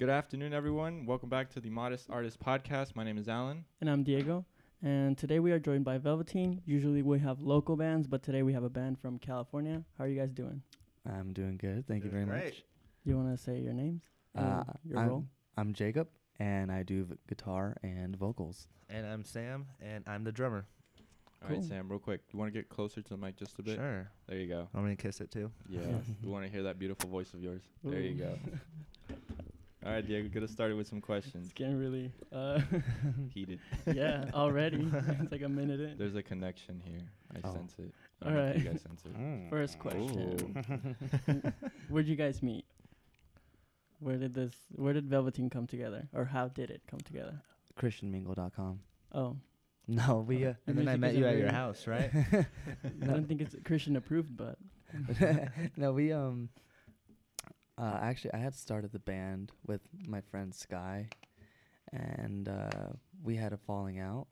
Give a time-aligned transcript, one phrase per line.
[0.00, 1.04] Good afternoon, everyone.
[1.04, 2.96] Welcome back to the Modest Artist Podcast.
[2.96, 3.66] My name is Alan.
[3.82, 4.46] And I'm Diego.
[4.82, 6.62] And today we are joined by Velvateen.
[6.64, 9.82] Usually we have local bands, but today we have a band from California.
[9.98, 10.62] How are you guys doing?
[11.04, 11.86] I'm doing good.
[11.86, 12.64] Thank you very Doing much.
[13.04, 14.00] You want to say your names?
[14.34, 15.26] Uh, your I'm, role?
[15.58, 16.08] I'm Jacob,
[16.38, 18.68] and I do v- guitar and vocals.
[18.88, 20.64] And I'm Sam, and I'm the drummer.
[21.42, 21.68] All right, Cool.
[21.68, 22.22] Sam, real quick.
[22.32, 23.76] You want to get closer to the mic just a bit?
[23.76, 24.10] Sure.
[24.28, 24.66] There you go.
[24.74, 25.50] I'm going to kiss it too?
[25.68, 25.80] Yeah.
[25.90, 26.04] Yes.
[26.24, 27.60] we want to hear that beautiful voice of yours.
[27.84, 28.38] There you go.
[29.84, 31.46] All right, Diego, get us started with some questions.
[31.46, 31.54] It's questions.
[31.54, 32.60] getting really, uh,
[33.34, 33.60] Heated.
[33.86, 34.86] yeah, already.
[35.20, 35.96] it's like a minute in.
[35.96, 37.00] There's a connection here.
[37.34, 37.54] I Oh.
[37.54, 37.90] sense it.
[38.22, 39.16] I All don't know if You guys sense it.
[39.18, 39.48] Mm.
[39.48, 41.54] First question.
[41.88, 42.66] Where'd you guys meet?
[44.00, 46.08] Where did this, where did Velvateen come together?
[46.12, 47.40] Or how did it come together?
[47.80, 48.80] ChristianMingle.com.
[49.14, 49.36] Oh,
[49.88, 52.10] No, we uh, And then I met you at your house, right?
[52.14, 54.58] I don't think it's Christian approved, but
[55.78, 56.50] no, we um
[57.80, 61.08] uh actually I had started the band with my friend Sky
[61.92, 62.90] and uh
[63.22, 64.26] we had a falling out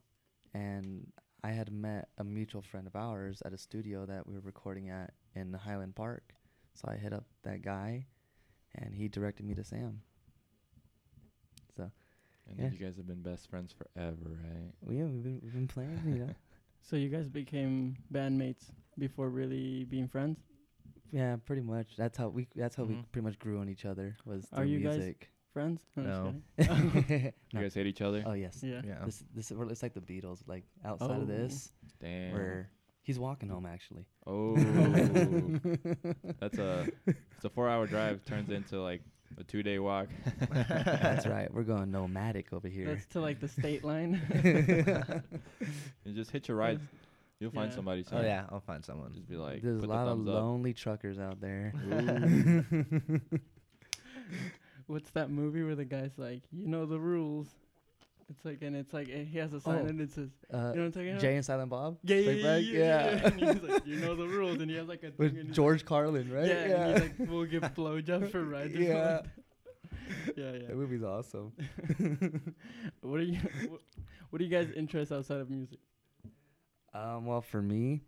[0.54, 1.06] and
[1.44, 4.90] I had met a mutual friend of ours at a studio that we were recording
[4.90, 6.34] at in Highland Park.
[6.74, 8.06] So I hit up that guy
[8.74, 10.02] and he directed me to Sam.
[11.76, 11.90] So
[12.48, 12.64] And Yeah.
[12.64, 14.72] then you guys have been best friends forever, right?
[14.82, 16.34] well, yeah, we've been we've been playing, you know.
[16.82, 20.38] so you guys became bandmates before really being friends?
[21.10, 21.96] Yeah, pretty much.
[21.96, 23.04] That's how we that's how we Mhm.
[23.12, 25.30] pretty much grew on each other was Are through you guys- music.
[25.54, 25.80] Friends?
[25.96, 26.34] I'm just No.
[27.06, 27.22] kidding.
[27.50, 27.60] You No.
[27.62, 28.22] guys hate each other?
[28.26, 28.62] Oh yes.
[28.62, 28.82] Yeah.
[28.84, 29.04] Yeah.
[29.04, 30.46] This this we're, it's like the Beatles.
[30.46, 31.22] Like outside Oh.
[31.22, 32.32] of this, Damn.
[32.34, 32.70] where
[33.02, 34.04] he's walking home actually.
[34.26, 34.54] Oh.
[36.40, 39.02] That's a it's a four hour drive turns into like
[39.38, 40.08] a two day walk.
[40.50, 41.52] That's right.
[41.52, 42.86] We're going nomadic over here.
[42.86, 44.20] That's to like the state line.
[46.04, 46.82] You just hit your rides.
[47.40, 47.76] You'll find Yeah.
[47.76, 48.04] somebody.
[48.08, 48.24] Oh soon.
[48.24, 49.12] yeah, I'll find someone.
[49.14, 50.34] Just be like, There's a put the lot of thumbs up.
[50.34, 51.72] lonely truckers out there.
[54.86, 57.46] What's that movie where the guy's like, you know the rules?
[58.30, 59.86] It's like, and it's like, eh, he has a sign Oh.
[59.86, 61.20] and it says, Uh, you know what I'm talking about?
[61.20, 61.98] Jay and Silent Bob.
[62.02, 62.64] yeah, yeah, Straight yeah, back?
[62.66, 63.26] yeah, yeah.
[63.26, 65.46] and he's like, you know the rules, and he has like a thing and With
[65.48, 66.42] he's George Carlin, right?
[66.42, 68.74] like, yeah, and he's like, we'll give blowjobs for rides.
[68.74, 69.12] or something Yeah.
[69.14, 70.36] like that.
[70.36, 70.66] yeah, yeah.
[70.68, 71.52] That movie's awesome.
[73.02, 73.38] What are you?
[73.68, 73.80] What,
[74.30, 75.78] what are you guys' interests outside of music?
[76.98, 78.02] Um, well, for me,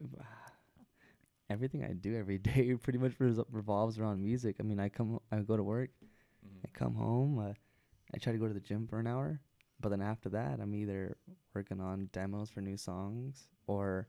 [1.50, 4.56] everything I do every day pretty much revolves around music.
[4.60, 5.90] I mean, I come, I go to work,
[6.64, 6.72] I Mhm.
[6.72, 7.54] come home, uh,
[8.14, 9.40] I try to go to the gym for an hour,
[9.80, 11.16] but then after that, I'm either
[11.54, 14.08] working on demos for new songs or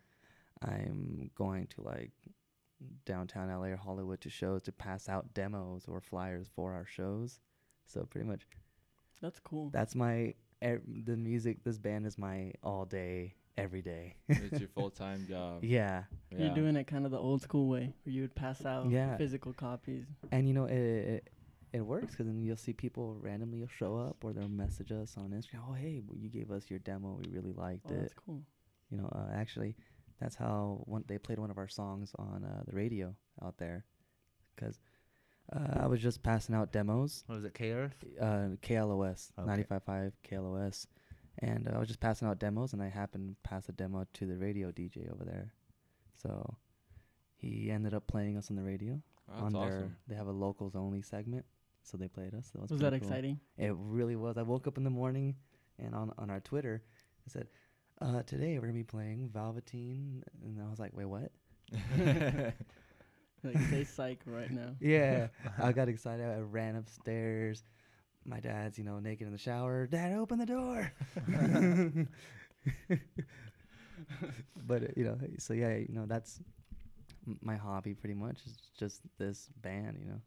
[0.63, 2.11] I'm going to like
[3.05, 7.39] downtown LA or Hollywood to shows to pass out demos or flyers for our shows.
[7.85, 8.47] So pretty much
[9.21, 9.73] That's cool.
[9.73, 10.33] that's my
[10.63, 11.63] e- the music.
[11.63, 14.15] This band is my all day, every day.
[14.29, 15.63] it's your full time job.
[15.63, 16.03] yeah.
[16.31, 19.15] You're doing it kind of the old school way, where you would pass out Yeah.
[19.17, 20.05] physical copies.
[20.31, 21.29] And you know, it it,
[21.73, 25.29] it works because then you'll see people randomly show up or they'll message us on
[25.31, 25.61] Instagram.
[25.69, 27.19] Oh, hey, you gave us your demo.
[27.23, 28.01] We really liked Oh, it.
[28.01, 28.41] that's cool.
[28.91, 29.75] You know, uh, actually,
[30.19, 33.85] that's how one they played one of our songs on uh, the radio out there.
[34.55, 34.79] Because
[35.53, 37.95] uh, I was just passing out demos, What was it, K Earth?
[38.21, 39.63] uh, KLOS, Okay.
[39.69, 40.87] 95.5 KLOS.
[41.39, 44.05] And uh, I was just passing out demos, and I happened to pass a demo
[44.13, 45.51] to the radio DJ over there.
[46.21, 46.55] So
[47.35, 49.01] he ended up playing us on the radio.
[49.29, 49.95] Oh, on that's their awesome.
[50.07, 51.45] they have a locals only segment
[51.81, 52.97] so they played us that was, Was that cool.
[52.97, 53.39] exciting?
[53.57, 55.35] it really was i woke up in the morning
[55.79, 56.83] and on on our twitter
[57.25, 57.47] it said
[58.01, 61.31] uh today we're gonna be playing velvateen and i was like wait what
[63.43, 64.75] Like say psych right now.
[64.79, 65.27] yeah
[65.59, 67.63] i got excited i ran upstairs
[68.25, 70.91] my dad's you know naked in the shower dad open the door
[74.67, 76.39] but you know so yeah you know that's
[77.27, 80.21] m- my hobby pretty much is just this band you know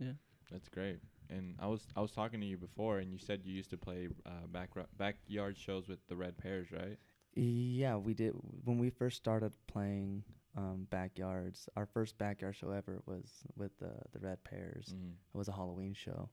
[0.00, 0.12] Yeah.
[0.50, 1.00] That's great.
[1.28, 3.76] And I was I was talking to you before, and you said you used to
[3.76, 6.96] play uh, back backyard shows with the Red Pears, right?
[7.34, 8.32] Yeah, we did.
[8.64, 10.24] When we first started playing
[10.56, 14.94] um, backyards, our first backyard show ever was with the the Red Pears.
[14.96, 15.12] Mm.
[15.34, 16.30] It was a Halloween show,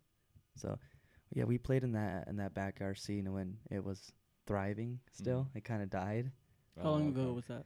[0.56, 0.80] so
[1.32, 4.12] yeah, we played in that in that backyard scene when it was
[4.46, 5.00] thriving.
[5.12, 5.56] Still, Mhm.
[5.58, 6.32] it kind of died.
[6.78, 7.66] How long Oh, ago was that?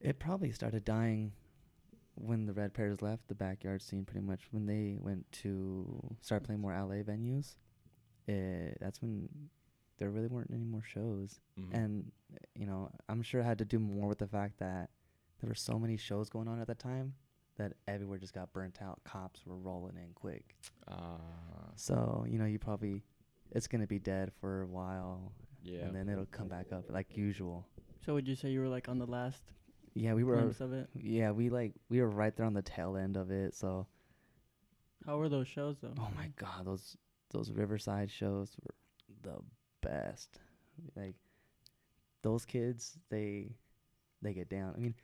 [0.00, 1.32] It probably started dying
[2.16, 4.04] when the Red Pears left the backyard scene.
[4.04, 7.56] Pretty much when they went to start playing more LA venues.
[8.26, 9.50] It, that's when
[9.98, 11.40] there really weren't any more shows.
[11.58, 11.74] Mhm.
[11.74, 12.12] and
[12.54, 14.88] you know i'm sure it had to do more with the fact that
[15.40, 17.14] there were so many shows going on at the time
[17.62, 20.56] that everywhere just got burnt out cops were rolling in quick
[20.88, 21.18] Ah,
[21.76, 23.02] so you know you probably
[23.50, 25.32] it's gonna be dead for a while
[25.62, 25.80] yeah.
[25.84, 27.66] and then it'll come back up like usual
[28.04, 29.42] So would you say you were like on the last
[29.94, 30.88] yeah we were glimpse of it?
[30.94, 33.86] yeah we like we were right there on the tail end of it so
[35.06, 35.94] How were those shows though?
[35.98, 36.96] Oh my god, those
[37.30, 38.74] those Riverside shows were
[39.22, 39.38] the
[39.88, 40.38] best.
[40.96, 41.16] Like
[42.22, 43.56] those kids, they
[44.22, 44.74] they get down.
[44.76, 44.94] I mean,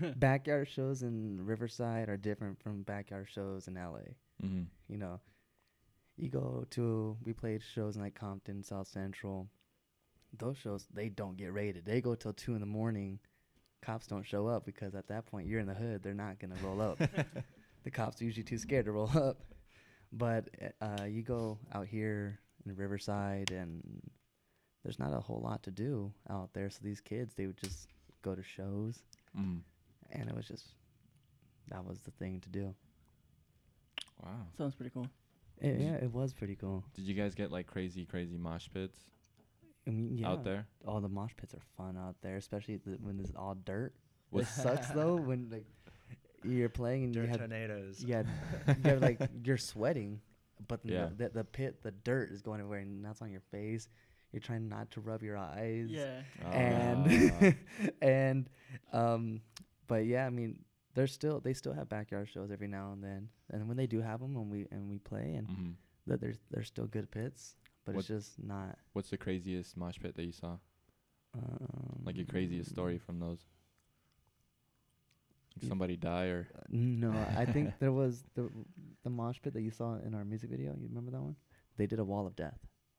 [0.16, 4.00] backyard shows in Riverside are different from backyard shows in LA.
[4.44, 4.62] Mm-hmm.
[4.88, 5.20] You know,
[6.16, 9.48] you go to we played shows in like Compton, South Central.
[10.36, 11.84] Those shows they don't get rated.
[11.84, 13.18] They go till two in the morning.
[13.80, 16.02] Cops don't show up because at that point you're in the hood.
[16.02, 16.98] They're not gonna roll up.
[17.84, 19.38] the cops are usually too scared to roll up.
[20.12, 20.48] But
[20.80, 23.82] uh, you go out here in Riverside, and
[24.82, 26.70] there's not a whole lot to do out there.
[26.70, 27.88] So these kids, they would just
[28.22, 29.02] go to shows,
[29.38, 29.60] Mm.
[30.10, 30.66] And it was just
[31.70, 32.74] that was the thing to do.
[34.22, 34.30] Wow.
[34.56, 35.08] Sounds pretty cool.
[35.60, 36.84] It, yeah, it was pretty cool.
[36.94, 38.98] Did you guys get like crazy, crazy mosh pits
[39.86, 40.66] I mean, yeah, out there?
[40.86, 43.92] all the mosh pits are fun out there, especially the, when it's all dirt.
[44.30, 45.64] What- It sucks though when like
[46.44, 48.04] you're playing and you Dirt have tornadoes.
[48.04, 48.22] yeah,
[48.84, 50.20] you're like you're sweating,
[50.68, 51.08] but Yeah.
[51.16, 53.88] the, the the pit, the dirt is going everywhere, and that's on your face.
[54.32, 55.86] You're trying not to rub your eyes.
[55.88, 56.20] Yeah.
[56.44, 56.50] Ah.
[56.50, 57.56] and
[58.02, 58.50] and
[58.92, 59.40] um,
[59.88, 60.64] but yeah, I mean,
[60.94, 64.00] they're still they still have backyard shows every now and then, and when they do
[64.00, 65.74] have them, and we and we play, and Mhm.
[66.06, 68.78] that there's there's still good pits, but What- it's just not.
[68.92, 70.58] What's the craziest mosh pit that you saw?
[71.34, 73.44] Um, Like your craziest story from those?
[75.56, 76.48] Like somebody die or?
[76.54, 78.48] Uh, No, I think there was the
[79.02, 80.74] the mosh pit that you saw in our music video.
[80.76, 81.36] You remember that one?
[81.76, 82.58] They did a wall of death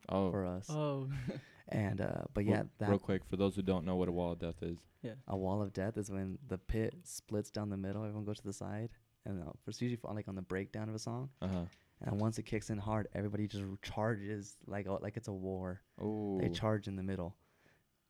[0.09, 1.07] Oh, for us, Oh.
[1.69, 4.11] and uh, but Well, yeah, that real quick for those who don't know what a
[4.11, 4.77] wall of death is.
[5.01, 5.13] yeah.
[5.27, 8.03] a wall of death is when the pit splits down the middle.
[8.03, 8.89] Everyone goes to the side,
[9.25, 11.29] and uh, it's usually for, like on the breakdown of a song.
[11.41, 11.65] Uh huh.
[12.01, 15.81] And once it kicks in hard, everybody just charges like a, like it's a war.
[16.01, 16.39] Oh.
[16.39, 17.35] They charge in the middle.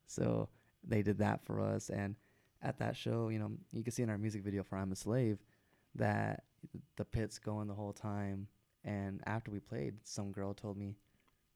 [0.07, 0.49] So
[0.87, 2.15] they did that for us, and
[2.61, 4.95] at that show, you know, you can see in our music video for "I'm a
[4.95, 5.39] Slave"
[5.95, 6.43] that
[6.97, 8.47] the pit's going the whole time.
[8.85, 10.95] And after we played, some girl told me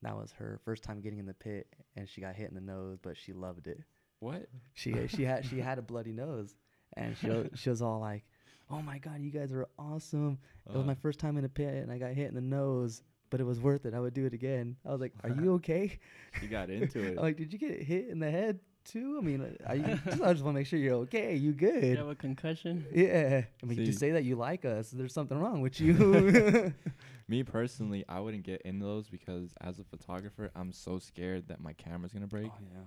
[0.03, 2.61] that was her first time getting in the pit, and she got hit in the
[2.61, 3.79] nose, but she loved it.
[4.19, 4.47] What?
[4.73, 6.55] She she had she had a bloody nose,
[6.95, 8.23] and she wa- she was all like,
[8.69, 10.37] "Oh my god, you guys are awesome!
[10.67, 12.41] It was my Uh, first time in a pit, and I got hit in the
[12.41, 13.93] nose, but it was worth it.
[13.93, 15.99] I would do it again." I was like, "Are you okay?"
[16.39, 17.17] She got into it.
[17.17, 19.17] Like, "Did you get hit in the head too?
[19.19, 19.83] I mean, uh, are you,
[20.23, 21.35] I just want to make sure you're okay.
[21.35, 21.83] You good?
[21.83, 22.85] You have a concussion.
[22.93, 23.43] Yeah.
[23.61, 24.89] I mean, See- just say that you like us.
[24.91, 25.93] There's something wrong with you.
[27.27, 31.61] Me personally, I wouldn't get into those because as a photographer, I'm so scared that
[31.61, 32.79] my camera's gonna break, Oh yeah.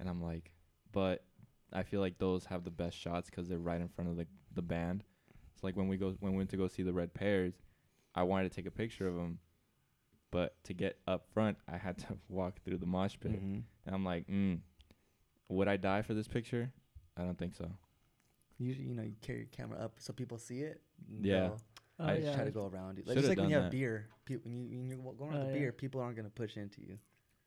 [0.00, 0.50] and I'm like,
[0.92, 1.24] but
[1.72, 4.26] I feel like those have the best shots 'cause they're right in front of the
[4.52, 5.04] the band.
[5.54, 7.54] It's like when we go when we went to go see the Red Pears,
[8.14, 9.38] I wanted to take a picture of them,
[10.32, 13.62] but to get up front, I had to walk through the mosh pit, Mhm.
[13.86, 14.58] and I'm like, mm,
[15.48, 16.72] would I die for this picture?
[17.16, 17.70] I don't think so.
[18.58, 20.80] Usually, you know, you carry your camera up so people see it.
[21.20, 21.48] Yeah.
[21.48, 21.56] No.
[22.00, 22.34] Oh, I Just yeah.
[22.34, 23.04] try to go around you.
[23.06, 23.70] Like, Shoulda just like when done you have that.
[23.72, 25.60] beer, pe- when you when you're wa- going around Oh, with yeah.
[25.60, 26.98] beer, people aren't gonna push into you.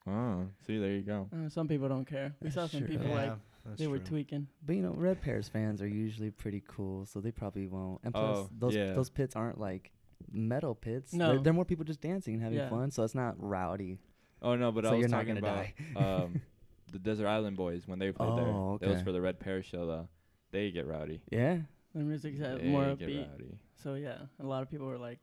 [0.10, 1.28] Oh, see, there you go.
[1.34, 2.34] Uh, some people don't care.
[2.42, 2.88] We saw some true.
[2.90, 3.34] people yeah, like
[3.66, 4.06] that's they were true.
[4.08, 4.48] tweaking.
[4.66, 8.00] But you know, Red Pears fans are usually pretty cool, so they probably won't.
[8.06, 8.94] And plus, Oh, those yeah.
[8.94, 9.92] those pits aren't like
[10.32, 11.12] metal pits.
[11.14, 11.34] No.
[11.34, 12.70] they're, they're more people just dancing and having Yeah.
[12.70, 14.00] fun, so it's not rowdy.
[14.42, 16.42] Oh no, but So I was you're not talking gonna about um,
[16.92, 18.48] the Desert Island Boys when they played there.
[18.48, 19.04] Oh, That was okay.
[19.06, 20.08] for the Red Pear show though.
[20.52, 21.22] They get rowdy.
[21.32, 21.58] Yeah,
[21.94, 23.30] The music's uh, they more get upbeat.
[23.32, 23.58] rowdy.
[23.84, 25.20] So yeah, a lot of people were like,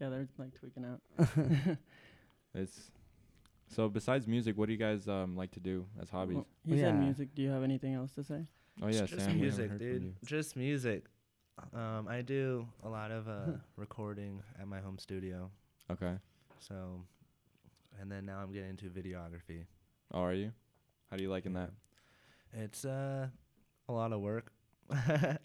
[0.00, 1.00] yeah, they're like tweaking out.
[2.54, 2.90] It's
[3.68, 6.36] so besides music, what do you guys um like to do as hobbies?
[6.36, 6.86] Well, he Yeah.
[6.86, 7.34] said music.
[7.34, 8.46] Do you have anything else to say?
[8.82, 10.02] oh yeah, just Sam, we haven't music, heard from dude.
[10.02, 10.14] you.
[10.24, 11.04] Just music.
[11.74, 15.50] Um, I do a lot of uh, recording at my home studio.
[15.90, 16.14] Okay.
[16.58, 17.04] So,
[18.00, 19.66] and then now I'm getting into videography.
[20.12, 20.52] Oh, are you?
[21.10, 21.70] How do you liking that?
[22.52, 23.28] It's uh,
[23.88, 24.52] a lot of work.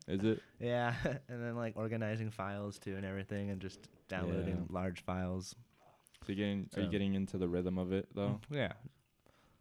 [0.07, 0.41] Is it?
[0.59, 0.93] yeah,
[1.29, 4.75] and then like organizing files too and everything, and just downloading Yeah.
[4.75, 5.55] large files.
[6.25, 8.39] So you getting are you So- getting into the rhythm of it though?
[8.49, 8.73] Yeah,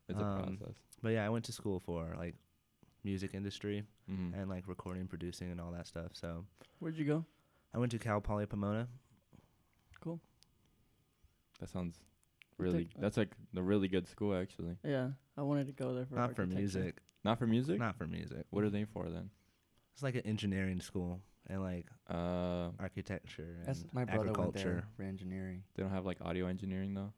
[0.09, 0.75] It's a Um, process.
[1.03, 2.35] but yeah, I went to school for like
[3.03, 4.35] music industry Mm-hmm.
[4.39, 6.11] and like recording, producing, and all that stuff.
[6.15, 6.45] So
[6.79, 7.25] Where'd you go?
[7.75, 8.89] I went to Cal Poly Pomona.
[10.01, 10.21] Cool.
[11.61, 11.99] That sounds
[12.59, 12.85] really.
[12.85, 14.77] think- That's like the really good school actually.
[14.85, 16.99] Yeah, I wanted to go there for Not for music.
[17.25, 17.79] Not for music.
[17.79, 18.45] Not for music.
[18.51, 19.31] What are they for then?
[19.95, 24.85] It's like an engineering school and like Uh, architecture and that's my brother went there
[24.97, 25.63] for engineering.
[25.75, 27.13] they don't have like audio engineering though.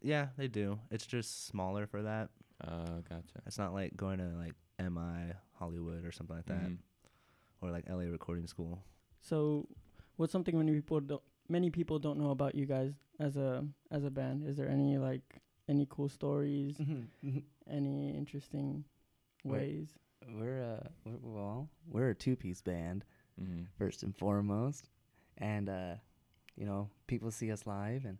[0.00, 0.78] Yeah, they do.
[0.90, 2.30] It's just smaller for that.
[2.60, 3.40] Uh, gotcha.
[3.46, 6.78] It's not like going to like MI Hollywood or something like that, Mhm.
[7.62, 8.84] or like LA Recording School.
[9.20, 9.66] So,
[10.16, 14.04] what's something many people don't many people don't know about you guys as a as
[14.04, 14.44] a band?
[14.46, 16.76] Is there any like any cool stories,
[17.70, 18.84] any interesting
[19.44, 19.58] Wait.
[19.60, 19.88] ways?
[20.38, 23.04] we're uh, we're, well, we're a two-piece band
[23.42, 23.62] Mm-hmm.
[23.76, 24.88] first and foremost,
[25.38, 25.94] and uh,
[26.56, 28.16] you know, people see us live and,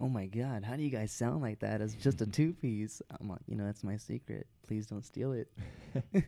[0.00, 3.00] oh my God, how do you guys sound like that as just a two piece?
[3.18, 4.46] I'm like, you know, that's my secret.
[4.66, 5.48] Please don't steal it.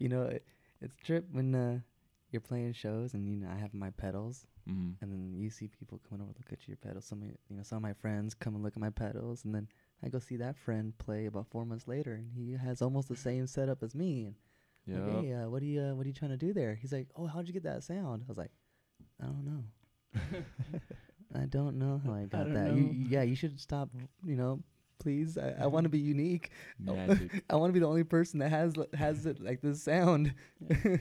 [0.00, 0.44] you know, it,
[0.80, 1.78] it's trip when uh,
[2.30, 4.96] you're playing shows and you know I have my pedals Mm.
[5.00, 7.06] and then you see people coming over to look at your pedals.
[7.06, 9.54] Some of, you know some of my friends come and look at my pedals, and
[9.54, 9.66] then
[10.04, 13.16] I go see that friend play about four months later, and he has almost the
[13.16, 14.26] same setup as me.
[14.26, 14.34] And
[14.86, 15.00] Yeah.
[15.00, 16.74] like, hey, uh, what are you uh, what are you trying to do there?
[16.74, 18.24] He's like, oh, how'd you get that sound?
[18.24, 18.50] I was like,
[19.22, 19.64] I don't know.
[21.34, 22.72] I don't know how I got don't that.
[22.74, 23.88] You, yeah, you should stop.
[24.22, 24.60] You know,
[24.98, 25.38] please.
[25.38, 26.50] I, I want to be unique.
[26.78, 27.42] Magic.
[27.50, 30.34] I want to be the only person that has has it like this sound.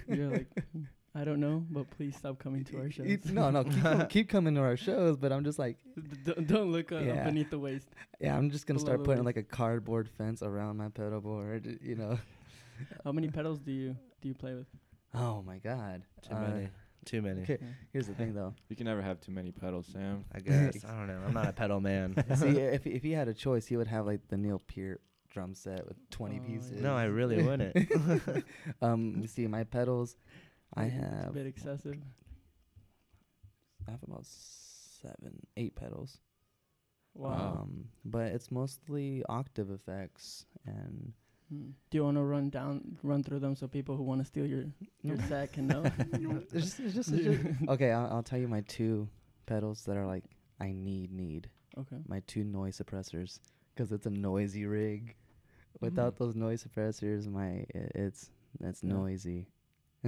[0.08, 0.84] You're like, "Hmm,
[1.16, 3.08] I don't know, but please stop coming to our shows.
[3.26, 5.18] No, no, keep, com- keep coming to our shows.
[5.18, 7.24] But I'm just like, D- don't, don't look uh, Yeah.
[7.24, 7.88] beneath the waist.
[8.20, 9.38] Yeah, I'm just gonna Below start putting waist.
[9.38, 11.80] like a cardboard fence around my pedal board.
[11.82, 12.20] You know.
[13.04, 14.68] How many pedals do you do you play with?
[15.16, 16.04] Oh my God.
[16.28, 16.70] Too Uh, many.
[17.06, 17.42] Too many.
[17.44, 17.58] Okay,
[17.94, 18.54] here's the thing though.
[18.70, 20.26] You can never have too many pedals, Sam.
[20.36, 20.84] I guess.
[20.86, 21.22] I don't know.
[21.26, 22.14] I'm not a pedal man.
[22.36, 25.56] See, if if he had a choice, he would have like the Neil Peart drum
[25.56, 26.82] set with 20 Oh, pieces.
[26.82, 27.76] no, I really wouldn't.
[28.82, 30.16] um, you see, my pedals,
[30.74, 31.98] I It's a have bit excessive.
[33.88, 36.20] I have about seven, eight pedals.
[37.14, 37.60] Wow.
[37.62, 41.14] Um, but it's mostly octave effects and
[41.50, 41.70] Hmm.
[41.90, 44.46] Do you want to run down, run through them so people who want to steal
[44.46, 44.66] your
[45.02, 45.84] your set can know?
[46.52, 47.94] it's just, it's just, just okay.
[47.94, 49.08] I'll, I'll tell you my two
[49.46, 50.26] pedals that are like
[50.60, 51.96] I need need okay.
[52.06, 53.40] my two noise suppressors
[53.74, 55.16] because it's a noisy rig.
[55.80, 56.18] Without Mhm.
[56.18, 58.92] those noise suppressors, my i- it's it's Yeah.
[58.94, 59.48] noisy.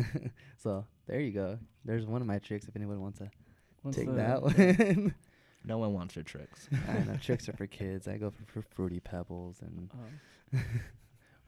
[0.58, 1.58] so there you go.
[1.86, 2.68] There's one of my tricks.
[2.68, 3.30] If anyone wants to
[3.84, 5.16] Once take the- that one,
[5.66, 6.68] no one wants your tricks.
[6.88, 8.08] I know tricks are for kids.
[8.08, 9.90] I go for, for fruity pebbles and
[10.54, 10.64] Um,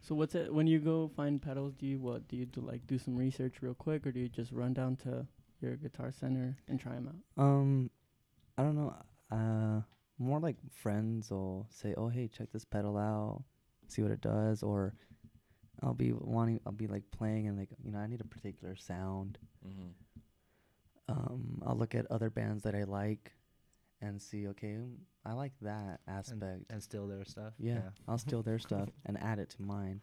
[0.02, 1.74] so what's it when you go find pedals?
[1.76, 4.30] Do you what do you do like do some research real quick, or do you
[4.30, 5.26] just run down to
[5.62, 7.44] your guitar center and try them out?
[7.44, 7.90] um,
[8.58, 8.94] I don't know.
[9.32, 9.82] Uh,
[10.18, 13.44] more like friends will say, "Oh, hey, check this pedal out,
[13.88, 14.94] see what it does," or
[15.84, 18.76] I'll be wanting, I'll be like playing and like you know I need a particular
[18.76, 19.38] sound.
[19.68, 19.90] Mm-hmm.
[21.10, 23.34] um, I'll look at other bands that I like
[24.02, 24.96] and see, okay, mm,
[25.26, 26.66] I like that aspect.
[26.70, 27.54] And steal their stuff.
[27.60, 30.02] yeah, I'll steal their stuff and add it to mine.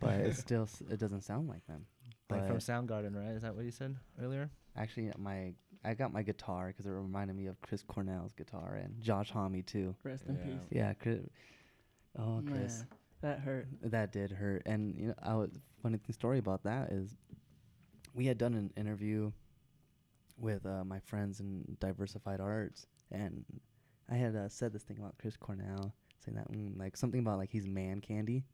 [0.00, 1.86] But it still s- it doesn't sound like them.
[2.30, 3.34] Like from Soundgarden, right?
[3.34, 4.50] Is that what you said earlier?
[4.76, 5.54] actually, my
[5.84, 9.62] I got my guitar because it reminded me of Chris Cornell's guitar and Josh Homme
[9.62, 9.94] too.
[10.04, 10.42] Rest in Yeah.
[10.44, 10.60] peace.
[10.70, 11.20] Yeah, Chris.
[12.18, 12.86] Oh, Chris, Man,
[13.20, 13.68] that hurt.
[13.82, 14.62] that did hurt.
[14.66, 15.50] And you know, I was
[15.82, 17.16] funny th- story about that is
[18.14, 19.32] we had done an interview
[20.38, 23.44] with uh, my friends in Diversified Arts, and
[24.10, 25.92] I had uh, said this thing about Chris Cornell,
[26.24, 28.44] saying that mm, like something about like he's man candy,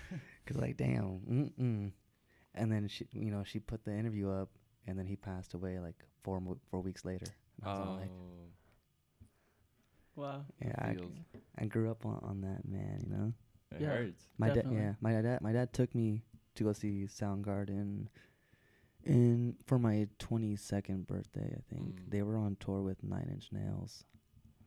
[0.44, 1.92] because like damn, mm-mm.
[2.54, 4.50] and then she, you know, she put the interview up,
[4.86, 7.26] and then he passed away like four mo- four weeks later.
[7.62, 8.10] And I was Oh, like,
[10.16, 10.44] Wow.
[10.64, 10.96] yeah, I.
[11.56, 13.32] I grew up on, on that man, you know.
[13.72, 13.88] It Yeah.
[13.88, 14.28] hurts.
[14.38, 16.22] My dad, yeah, my dad, my dad took me
[16.54, 18.06] to go see Soundgarden,
[19.04, 21.54] in for my twenty second birthday.
[21.56, 22.10] I think Mm.
[22.10, 24.04] they were on tour with Nine Inch Nails,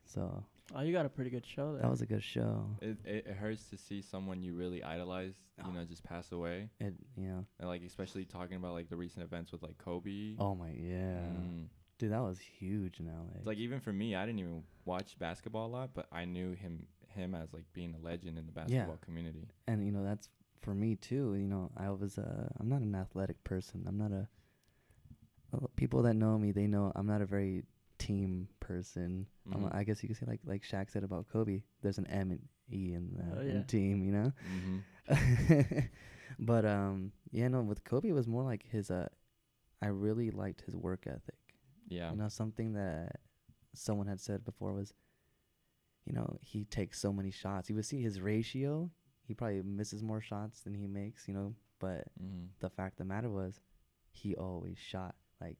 [0.05, 1.81] so Oh, you got a pretty good show there.
[1.83, 2.75] that was a good show.
[2.81, 5.67] It, it it hurts to see someone you really idolize, Oh.
[5.69, 8.97] you know, just pass away, It, you know, and like especially talking about like the
[8.97, 10.35] recent events with like Kobe.
[10.37, 11.69] oh my, yeah, Mm.
[11.97, 13.37] dude, that was huge in LA.
[13.37, 16.51] It's like even for me, I didn't even watch basketball a lot, but I knew
[16.53, 16.85] him
[17.15, 19.47] him as like being a legend in the basketball community.
[19.67, 20.29] and you know that's
[20.61, 21.35] for me too.
[21.35, 23.85] You know, I was uh, I'm not an athletic person.
[23.87, 24.27] I'm not a.
[25.51, 27.63] well, People that know me, they know I'm not a very
[27.99, 29.27] team person.
[29.53, 29.71] I'm a.
[29.73, 31.61] I guess you could say like like Shaq said about Kobe.
[31.81, 33.63] There's an M and E in the Oh, in yeah.
[33.63, 34.33] team, you know.
[35.09, 35.79] Mm-hmm.
[36.39, 37.61] but um, yeah, no.
[37.61, 39.07] With Kobe, it was more like his uh,
[39.81, 41.37] I really liked his work ethic.
[41.87, 42.11] Yeah.
[42.11, 43.19] You know, something that
[43.73, 44.93] someone had said before was,
[46.07, 47.69] you know, he takes so many shots.
[47.69, 48.89] You would see his ratio.
[49.27, 51.27] He probably misses more shots than he makes.
[51.27, 52.45] You know, but Mm-hmm.
[52.59, 53.59] the fact of the matter was,
[54.11, 55.15] he always shot.
[55.41, 55.57] Like,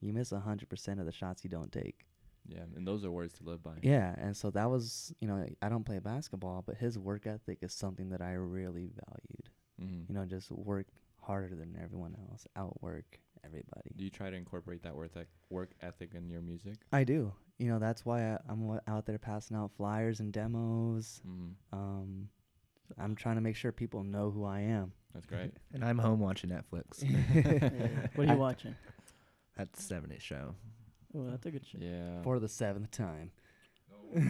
[0.00, 2.06] you miss a hundred percent of the shots you don't take.
[2.46, 3.76] Yeah, and those are words to live by.
[3.82, 7.58] Yeah, and so that was, you know, I don't play basketball, but his work ethic
[7.62, 9.48] is something that I really valued.
[9.80, 10.02] Mm-hmm.
[10.12, 10.88] You know, just work
[11.22, 13.90] harder than everyone else, outwork everybody.
[13.96, 16.74] Do you try to incorporate that work eth- work ethic in your music?
[16.92, 17.32] I do.
[17.58, 21.20] You know, that's why I, I'm out there passing out flyers and demos.
[21.26, 21.76] Mm-hmm.
[21.78, 22.28] Um,
[22.98, 24.92] I'm trying to make sure people know who I am.
[25.14, 25.52] That's great.
[25.72, 27.02] And I'm home watching Netflix.
[28.16, 28.74] What are I- you watching?
[29.56, 30.54] That's 70 show.
[31.16, 31.78] Oh, that's a good show.
[31.80, 32.22] yeah.
[32.22, 33.30] For the seventh time.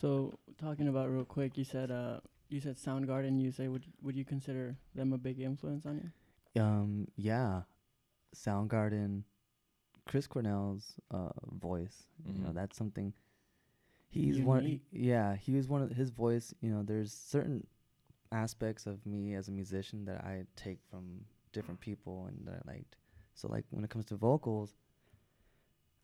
[0.00, 3.40] So talking about real quick, you said uh you said Soundgarden.
[3.40, 5.96] You say would would you consider them a big influence on
[6.54, 6.62] you?
[6.62, 7.62] Um, yeah,
[8.34, 9.22] Soundgarden,
[10.06, 12.04] Chris Cornell's uh, voice.
[12.24, 12.54] You know, Mhm.
[12.54, 13.12] that's something.
[14.08, 14.80] He's one.
[14.92, 16.54] Yeah, he was one of his voice.
[16.60, 17.66] You know, there's certain
[18.32, 22.72] aspects of me as a musician that I take from different people and that I
[22.72, 22.96] liked.
[23.34, 24.76] So like when it comes to vocals,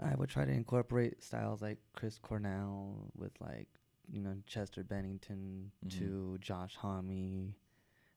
[0.01, 3.69] I would try to incorporate styles like Chris Cornell with like
[4.11, 5.91] you know Chester Bennington Mhm.
[5.99, 7.55] to Josh Homme,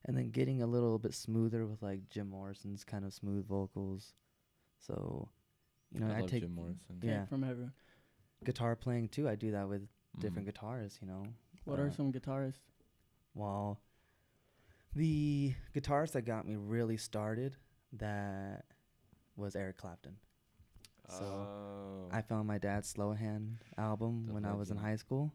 [0.06, 4.14] and then getting a little bit smoother with like Jim Morrison's kind of smooth vocals.
[4.80, 5.30] So,
[5.92, 7.00] you know, I I, love take Jim Morrison.
[7.00, 7.26] Take Yeah.
[7.26, 7.74] from everyone.
[8.44, 9.28] guitar playing too.
[9.28, 9.88] I do that with
[10.20, 10.52] different Mhm.
[10.52, 11.00] guitars.
[11.02, 11.24] You know,
[11.64, 12.60] What are Uh, some guitarists?
[13.34, 13.82] Well,
[14.94, 17.58] the guitarist that got me really started
[17.94, 18.66] that
[19.36, 20.20] was Eric Clapton.
[21.10, 22.10] So Oh.
[22.12, 25.34] I found my dad's Slow Hand album The when I was in high school.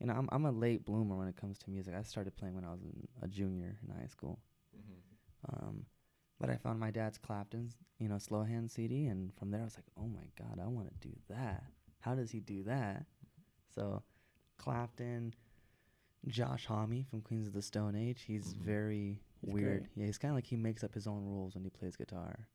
[0.00, 1.94] You know, I'm I'm a late bloomer when it comes to music.
[1.94, 4.38] I started playing when I was in a junior in high school.
[4.76, 5.52] Mhm.
[5.52, 5.86] Um,
[6.38, 9.64] but I found my dad's Clapton's, you know, Slow Hand CD, and from there I
[9.64, 11.64] was like, oh my god, I want to do that.
[12.00, 13.06] How does he do that?
[13.74, 14.02] So,
[14.56, 15.34] Clapton,
[16.26, 18.22] Josh Homme from Queens of the Stone Age.
[18.22, 18.58] He's Mhm.
[18.60, 19.82] very He's weird.
[19.84, 19.90] great.
[19.96, 22.48] Yeah, he's kind of like he makes up his own rules when he plays guitar.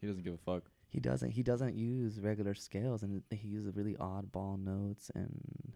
[0.00, 0.70] He doesn't give a fuck.
[0.88, 1.30] He doesn't.
[1.30, 5.10] He doesn't use regular scales, and he uses really oddball notes.
[5.14, 5.74] And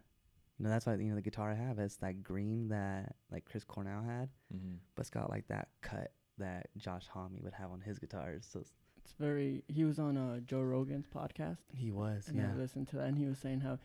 [0.59, 3.45] you know that's why you know the guitar I have is that green that like
[3.45, 4.75] Chris Cornell had, Mm-hmm.
[4.95, 8.47] but it's got like that cut that Josh Homme would have on his guitars.
[8.51, 9.65] So it's- It's very.
[9.69, 12.51] He was on uh, Joe Rogan's podcast, he was, and yeah.
[12.53, 13.79] I listened to that, and he was saying how,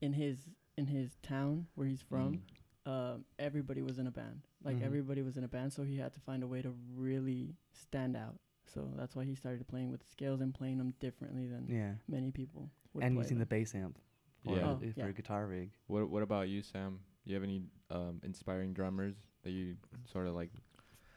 [0.00, 0.38] in his
[0.76, 2.42] in his town where he's from,
[2.84, 4.40] uh, everybody was in a band.
[4.64, 4.82] Like Mhm.
[4.84, 8.16] everybody was in a band, so he had to find a way to really stand
[8.16, 8.36] out.
[8.66, 12.30] So that's why he started playing with scales and playing them differently than yeah, many
[12.32, 12.70] people.
[12.94, 13.98] Would and play using the bass amp
[14.44, 14.62] for, Yeah.
[14.70, 15.06] Oh, for yeah.
[15.06, 15.70] a guitar rig.
[15.86, 17.00] What What about you, Sam?
[17.24, 19.76] You have any um, inspiring drummers that you
[20.12, 20.50] sort of like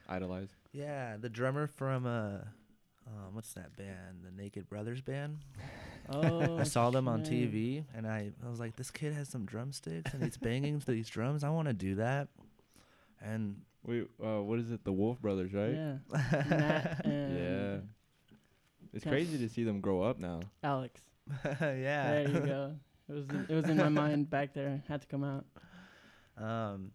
[0.07, 0.49] idolize?
[0.71, 2.39] Yeah, the drummer from uh,
[3.07, 4.23] um, what's that band?
[4.23, 5.39] The Naked Brothers band.
[6.09, 7.23] Oh, I saw them on.
[7.23, 11.09] TV, and I, I was like, this kid has some drumsticks and he's banging these
[11.09, 11.43] drums.
[11.43, 12.27] I want to do that.
[13.21, 14.83] And Wait, uh, what is it?
[14.83, 15.71] The Wolf Brothers, right?
[15.73, 15.97] Yeah,
[16.49, 17.77] Nat and Yeah.
[18.93, 20.41] It's Can- crazy to see them grow up now.
[20.63, 21.01] Alex.
[21.43, 22.75] yeah, There you go.
[23.09, 24.83] It was it was in my mind back there.
[24.87, 25.45] Had to come out.
[26.39, 26.91] Um,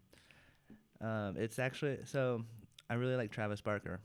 [1.01, 2.45] um, it's actually so
[2.89, 3.99] I really like Travis Barker.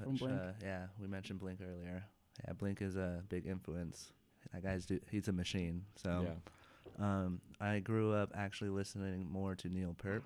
[0.00, 0.40] From which, Blink.
[0.40, 2.04] Uh, yeah, we mentioned Blink earlier.
[2.46, 4.12] Yeah, Blink is a big influence.
[4.52, 5.84] That guy's do, he's a machine.
[5.96, 7.04] So yeah.
[7.04, 10.22] um, I grew up actually listening more to Neil Peart.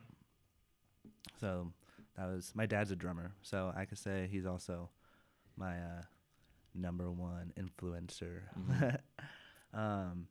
[1.41, 1.73] So
[2.17, 4.91] that was my dad's a drummer, so I could say he's also
[5.57, 6.03] my uh,
[6.75, 8.41] number one influencer.
[8.59, 8.99] Mhm.
[9.75, 10.27] um,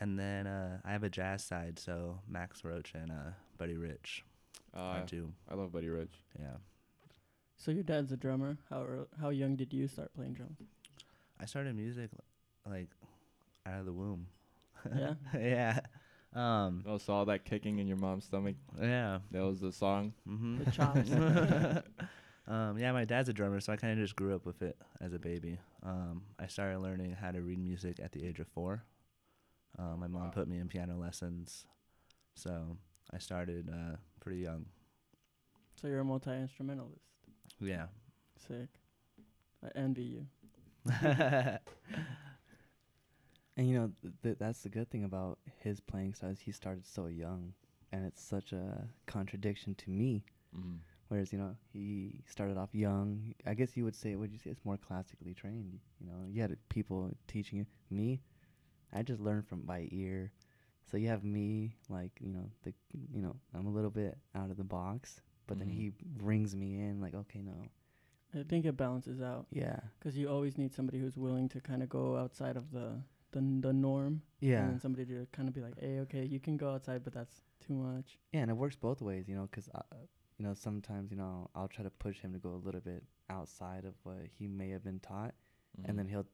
[0.00, 4.24] and then uh, I have a jazz side, so Max Roach and uh, Buddy Rich
[4.74, 5.32] Uh, are two.
[5.50, 6.14] I love Buddy Rich.
[6.38, 6.56] Yeah,
[7.56, 8.58] So your dad's a drummer.
[8.70, 10.58] How ear- how young did you start playing drums?
[11.40, 12.10] I started music
[12.68, 12.88] like
[13.66, 14.26] out of the womb.
[14.94, 15.14] Yeah?
[15.34, 15.80] yeah.
[16.34, 19.20] Um, Oh, so all that kicking in your mom's stomach, yeah.
[19.30, 20.12] that was the song.
[20.28, 20.64] Mm-hmm.
[20.64, 21.10] The chops.
[22.48, 24.76] um, yeah, my dad's a drummer, so I kind of just grew up with it
[25.00, 25.58] as a baby.
[25.82, 28.82] Um, I started learning how to read music at the age of four.
[29.78, 30.30] Uh, my mom Wow.
[30.30, 31.66] put me in piano lessons,
[32.34, 32.78] so
[33.12, 34.66] I started uh, pretty young.
[35.80, 37.04] So you're a multi instrumentalist.
[37.60, 37.86] Yeah.
[38.48, 38.68] Sick.
[39.64, 40.26] I envy you.
[43.56, 46.30] And you know, th- th- that's the good thing about his playing style.
[46.30, 47.54] Is he started so young,
[47.90, 50.24] and it's such a contradiction to me.
[50.56, 50.76] Mm-hmm.
[51.08, 53.34] Whereas you know he started off young.
[53.46, 55.78] I guess you would say, would you say it's more classically trained?
[56.00, 57.66] You know, you had people teaching you.
[57.88, 58.20] Me,
[58.96, 60.32] I just learned from by ear.
[60.90, 62.72] So you have me, like you know, the
[63.12, 65.60] you know, I'm a little bit out of the box, but Mhm.
[65.60, 65.90] then he
[66.24, 67.56] brings me in, like, okay, no,
[68.34, 71.82] I think it balances out yeah, because you always need somebody who's willing to kind
[71.82, 72.88] of go outside of the
[73.32, 74.22] the the norm.
[74.40, 77.02] yeah, And then somebody to kind of be like, hey, okay, you can go outside,
[77.04, 78.18] but that's too much.
[78.32, 79.82] yeah, and it works both ways, you know, 'cause uh,
[80.38, 83.02] you know sometimes you know I'll try to push him to go a little bit
[83.28, 85.34] outside of what he may have been taught,
[85.78, 85.88] Mm-hmm.
[85.88, 86.26] and then he'll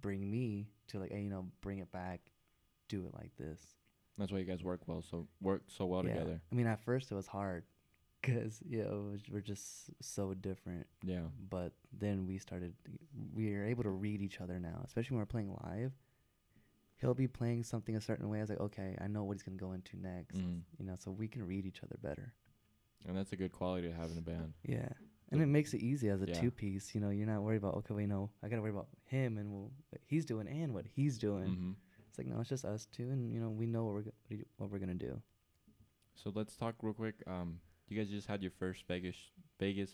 [0.00, 2.20] bring me to like, hey, you know, bring it back,
[2.88, 3.60] do it like this.
[4.18, 6.12] That's why you guys work well, so work so well Yeah.
[6.14, 6.40] together.
[6.50, 7.64] I mean, at first it was hard,
[8.22, 10.86] cause you know it was, we're just so different.
[11.02, 11.26] Yeah.
[11.50, 12.74] But then we started,
[13.34, 15.92] we are able to read each other now, especially when we're playing live.
[16.98, 18.38] He'll be playing something a certain way.
[18.38, 20.36] I was like, okay, I know what he's gonna go into next.
[20.38, 20.62] Mhm.
[20.78, 22.32] You know, so we can read each other better.
[23.06, 24.54] And that's a good quality to have in a band.
[24.64, 24.88] Yeah.
[25.32, 26.40] And it makes it easy as a Yeah.
[26.40, 26.94] two piece.
[26.94, 29.50] You know, you're not worried about okay, wait, no, I gotta worry about him and
[29.52, 31.48] well, what he's doing and what he's doing.
[31.48, 31.70] Mm-hmm.
[32.08, 34.12] It's like no, it's just us two, and you know, we know what we're go-
[34.28, 35.20] what what we're gonna do.
[36.14, 37.16] So let's talk real quick.
[37.26, 39.16] Um, you guys just had your first Vegas
[39.58, 39.92] Vegas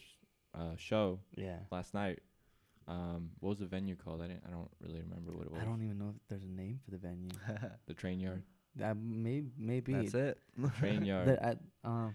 [0.55, 1.61] uh, show Yeah.
[1.71, 2.21] last night.
[2.87, 4.21] Um, what was the venue called?
[4.23, 4.43] I didn't.
[4.47, 5.63] I don't really remember what it was.
[5.63, 7.31] I don't even know if there's a name for the venue.
[7.87, 8.43] The train yard.
[8.77, 10.39] That may maybe That's it.
[10.79, 11.29] Train yard.
[11.29, 12.15] that I, um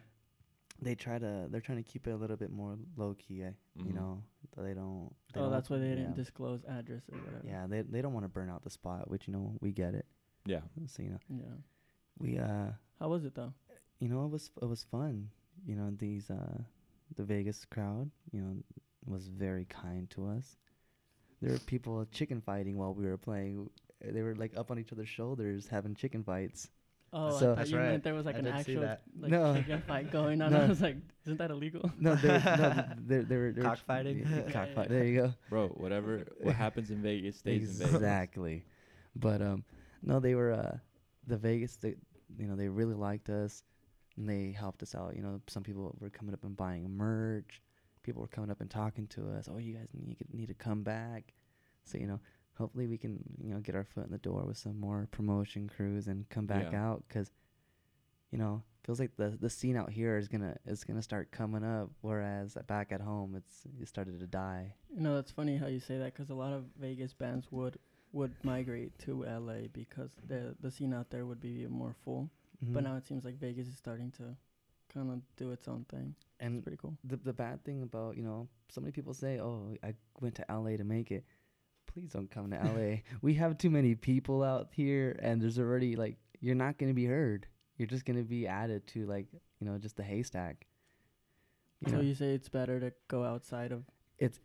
[0.82, 3.44] they try to they're trying to keep it a little bit more low key.
[3.44, 3.96] I, You Mhm.
[3.96, 4.24] know,
[4.58, 5.14] they don't.
[5.34, 5.96] They Oh, don't that's why they yeah.
[5.96, 7.46] didn't disclose address or whatever.
[7.46, 9.94] Yeah, they they don't want to burn out the spot, which you know we get
[9.96, 10.06] it.
[10.46, 10.62] Yeah.
[10.88, 11.56] So you know Yeah.
[12.20, 13.54] we uh How was it though?
[14.00, 15.30] you know it was it was fun.
[15.66, 16.62] You know these uh
[17.16, 18.64] the Vegas crowd you know
[19.06, 20.58] was very kind to us.
[21.42, 23.70] There were people chicken fighting while we were playing.
[24.02, 26.70] They were like up on each other's shoulders having chicken fights.
[27.14, 27.90] Oh, So- I thought you right.
[27.92, 29.56] meant there was like I an actual like No.
[29.56, 30.52] chicken fight going on.
[30.52, 30.62] No.
[30.62, 31.90] I was like, isn't that illegal?
[32.00, 32.74] No, they were, no,
[33.08, 34.20] th- they they were Cockfighting?
[34.20, 34.90] yeah, Yeah, cockfight.
[34.90, 35.34] There you go.
[35.50, 36.26] Bro, whatever.
[36.42, 37.94] What happens in Vegas stays in Vegas.
[37.96, 38.64] exactly
[39.16, 39.64] but um
[40.04, 40.78] no they were uh
[41.26, 41.96] the vegas they
[42.38, 43.64] you know they really liked us
[44.16, 47.60] and they helped us out you know some people were coming up and buying merch
[48.04, 50.84] people were coming up and talking to us oh you guys need, need to come
[50.84, 51.34] back
[51.84, 52.20] so you know
[52.58, 55.70] hopefully we can you know get our foot in the door with some more promotion
[55.70, 56.84] crews and come back Yeah.
[56.90, 57.32] out because
[58.32, 61.64] you know feels like the the scene out here is gonna is gonna start coming
[61.64, 65.68] up whereas back at home it's it started to die You know, that's funny how
[65.68, 67.78] you say that because a lot of Vegas bands would
[68.14, 72.30] would migrate to LA because the the scene out there would be more full.
[72.62, 72.88] But Mhm.
[72.88, 74.36] now it seems like Vegas is starting to
[74.90, 76.16] kind of do its own thing.
[76.40, 76.96] and It's pretty cool.
[77.04, 80.46] the the bad thing about you know so many people say oh i went to
[80.50, 81.24] la to make it
[81.88, 85.96] please don't come to la we have too many people out here and there's already
[85.96, 87.48] like you're not going to be heard.
[87.78, 89.26] You're just going to be added to like
[89.60, 90.68] you know just the haystack.
[91.82, 92.04] You so know?
[92.04, 93.84] you say it's better to go outside of
[94.20, 94.40] it's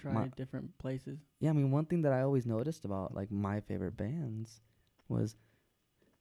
[0.00, 1.20] try my- different places.
[1.40, 4.60] yeah i mean one thing that i always noticed about like my favorite bands
[5.08, 5.36] was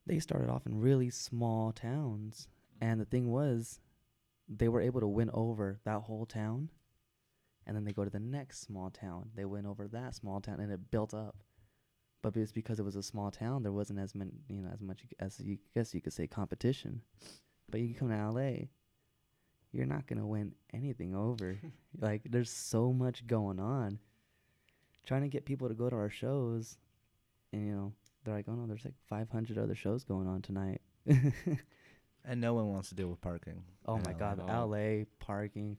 [0.06, 2.48] they started off in really small towns
[2.80, 3.80] and the thing was
[4.48, 6.70] they were able to win over that whole town
[7.66, 9.30] and then they go to the next small town.
[9.36, 11.36] They win over that small town and it built up.
[12.22, 14.82] But it's because it was a small town there wasn't as many you know as
[14.82, 17.02] much as you guess you could say competition.
[17.70, 18.66] But you come to la
[19.72, 21.60] you're not going to win anything over.
[21.98, 24.00] Like there's so much going on.
[25.06, 26.78] Trying to get people to go to our shows
[27.54, 30.82] and you know they're like oh no there's like 500 other shows going on tonight.
[32.28, 33.64] And no one wants to deal with parking.
[33.86, 34.40] Oh my god.
[34.48, 35.78] LA parking,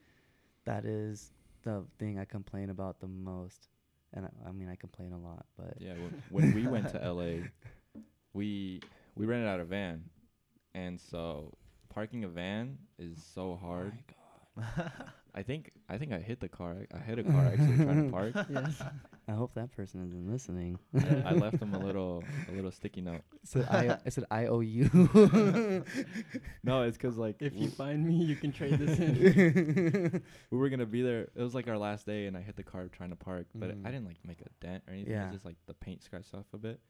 [0.65, 1.33] that is
[1.67, 3.69] the thing I complain about the most.
[4.15, 7.13] And I, I mean, I complain a lot, but Yeah, when, when we went to
[7.13, 7.49] LA,
[8.33, 8.81] we
[9.17, 10.05] we rented out a van,
[10.75, 11.53] and so
[11.93, 13.93] parking a van is so hard.
[14.59, 14.63] Oh
[15.39, 16.87] I think I think I hit the car.
[16.95, 18.33] I hit a car actually trying to park.
[18.49, 18.83] yes.
[19.29, 20.79] I hope that person isn't listening.
[20.95, 23.21] I, I left them a little a little sticky note.
[23.45, 24.89] So I, I said I owe you.
[26.65, 30.23] No, it's because like If you find me, you can trade this in.
[30.51, 31.29] we were gonna be there.
[31.35, 33.71] It was like our last day, and I hit the car trying to park, but
[33.71, 33.87] Mm.
[33.87, 35.13] I didn't like make a dent or anything.
[35.13, 35.25] It Yeah.
[35.27, 36.81] was just like the paint scratched off a bit,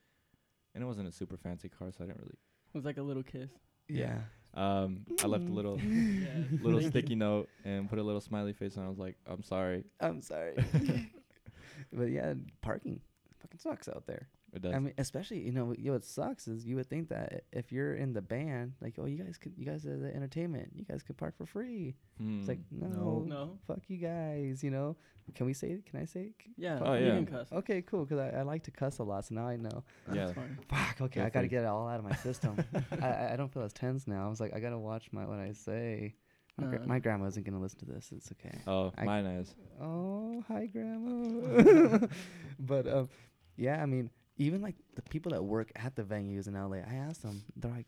[0.75, 2.37] and it wasn't a super fancy car, so I didn't really.
[2.73, 3.51] It was like a little kiss.
[3.89, 4.19] yeah.
[4.57, 6.29] Um, I left a little Yeah.
[6.63, 9.85] little sticky note and put a little smiley face, and I was like, "I'm sorry."
[10.01, 10.55] I'm sorry.
[11.93, 13.01] but yeah, parking
[13.41, 14.29] fucking sucks out there.
[14.53, 14.75] It does.
[14.75, 17.73] I mean, especially you know, you know, what sucks is you would think that if
[17.73, 20.85] you're in the band, like, oh, you guys could, you guys are the entertainment, you
[20.85, 21.95] guys could park for free.
[22.21, 22.81] It's like, Hmm.
[22.93, 23.59] no, No.
[23.67, 24.97] fuck you guys, you know.
[25.35, 25.71] Can we say?
[25.73, 25.85] it?
[25.87, 26.33] Can I say?
[26.43, 26.79] C- Yeah.
[26.81, 27.15] Oh, you yeah.
[27.17, 27.49] can cuss.
[27.53, 28.05] Okay, cool.
[28.07, 29.83] Because I, I like to cuss a lot, so now I know.
[30.13, 30.27] yeah.
[30.27, 30.57] That's fine.
[30.71, 31.01] Fuck.
[31.03, 32.57] Okay, Feel I gotta get it all out of my system.
[33.03, 34.25] I, I I don't feel as tense now.
[34.27, 36.15] I was like, I gotta watch my what I say.
[36.59, 38.13] My, gra- my grandma isn't gonna listen to this.
[38.17, 38.57] It's okay.
[38.67, 39.55] Oh, I- mine is.
[39.83, 42.07] Oh, hi, grandma.
[42.61, 43.09] but um,
[43.57, 46.95] yeah, I mean, even like the people that work at the venues in LA, I
[47.09, 47.43] asked them.
[47.57, 47.87] They're like,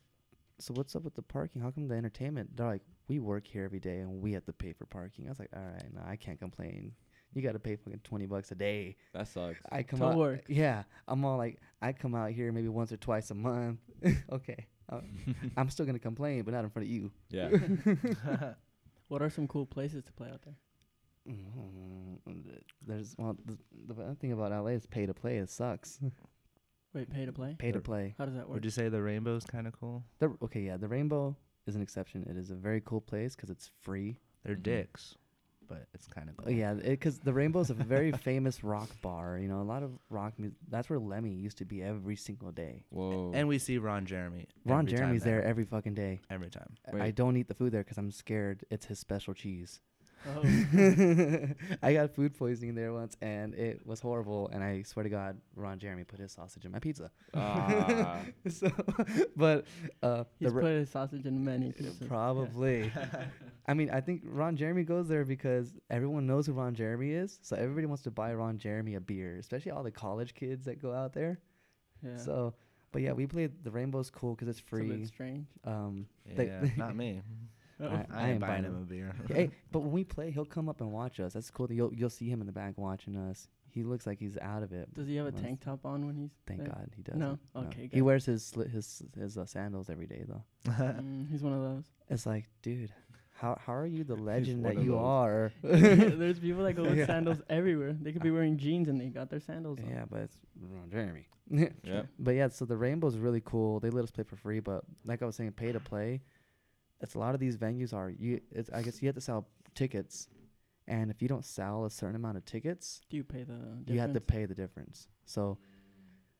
[0.58, 1.60] "So what's up with the parking?
[1.62, 4.52] How come the entertainment?" They're like, "We work here every day, and we have to
[4.52, 6.92] pay for parking." I was like, "All right, no, I can't complain.
[7.34, 9.60] You got to pay fucking twenty bucks a day." That sucks.
[9.70, 10.16] I come To out.
[10.16, 10.44] work.
[10.48, 13.80] Yeah, I'm all like, I come out here maybe once or twice a month.
[14.32, 15.00] okay, uh,
[15.56, 17.10] I'm still gonna complain, but not in front of you.
[17.30, 17.50] yeah.
[19.08, 20.56] What are some cool places to play out there?
[21.26, 22.18] Mm,
[22.86, 23.56] There's well, the,
[23.86, 25.38] the bad thing about LA is pay to play.
[25.38, 25.98] It sucks.
[26.94, 27.54] Wait, pay to play?
[27.58, 28.14] pay to play.
[28.18, 28.54] How does that work?
[28.54, 30.04] Would you say the rainbow's kind of cool?
[30.18, 32.26] The, okay, yeah, the Rainbow is an exception.
[32.28, 34.16] It is a very cool place because it's free.
[34.42, 34.62] They're Mhm.
[34.62, 35.16] dicks,
[35.68, 36.52] but it's kind of Oh, cool.
[36.52, 39.38] yeah, because the Rainbow is a very famous rock bar.
[39.38, 40.56] You know, a lot of rock music.
[40.68, 42.84] That's where Lemmy used to be every single day.
[42.88, 43.32] Whoa.
[43.34, 44.46] And we see Ron Jeremy.
[44.64, 46.20] Ron Jeremy's there every fucking day.
[46.30, 46.74] Every time.
[46.90, 49.82] I- I don't eat the food there because I'm scared it's his special cheese.
[50.26, 50.42] Oh.
[51.82, 54.48] I got food poisoning there once, and it was horrible.
[54.52, 57.10] And I swear to God, Ron Jeremy put his sausage in my pizza.
[57.34, 58.20] Ah.
[58.48, 58.70] so,
[59.36, 59.66] but
[60.02, 61.96] uh, He's the re- put his sausage in many pieces.
[62.08, 62.90] probably.
[63.66, 67.38] I mean, I think Ron Jeremy goes there because everyone knows who Ron Jeremy is.
[67.42, 70.80] So everybody wants to buy Ron Jeremy a beer, especially all the college kids that
[70.80, 71.38] go out there.
[72.02, 72.10] Yeah.
[72.12, 72.16] yeah.
[72.16, 72.54] So,
[72.92, 75.04] but yeah, we played the Rainbow's cool because it's It's a bit free.
[75.06, 75.46] strange.
[75.64, 77.20] Um, They- Yeah, not me.
[77.80, 77.88] Uh-oh.
[77.88, 78.82] I- I, I ain't ain't buying buying him him.
[78.82, 79.14] a beer.
[79.28, 81.32] hey, but when we play, he'll come up and watch us.
[81.34, 81.70] That's cool.
[81.70, 83.48] You'll you'll see him in the back watching us.
[83.70, 84.92] He looks like he's out of it.
[84.94, 86.68] Does he have a Once- tank top on when he's Thank there?
[86.70, 87.16] God he does.
[87.16, 87.38] No?
[87.54, 90.42] Okay, He wears his sli- his his uh, sandals every day though.
[90.72, 91.84] Mm, he's one of those.
[92.08, 92.90] It's like, dude,
[93.34, 95.00] how how are you the legend that you those.
[95.00, 95.52] are?
[95.62, 97.06] There's people that go with Yeah.
[97.06, 97.92] sandals everywhere.
[98.00, 99.88] They could be wearing jeans and they got their sandals on.
[99.88, 101.26] yeah, but it's Ron Jeremy.
[101.50, 102.02] yeah.
[102.18, 103.80] But yeah, so the Rainbow's is really cool.
[103.80, 106.20] They let us play for free, but like I was saying, pay to play.
[107.00, 108.40] It's a lot of these venues are you.
[108.50, 110.28] It's I guess you have to sell tickets,
[110.86, 113.88] and if you don't sell a certain amount of tickets, Do you pay the difference?
[113.88, 115.06] you have to pay the difference.
[115.24, 115.58] So,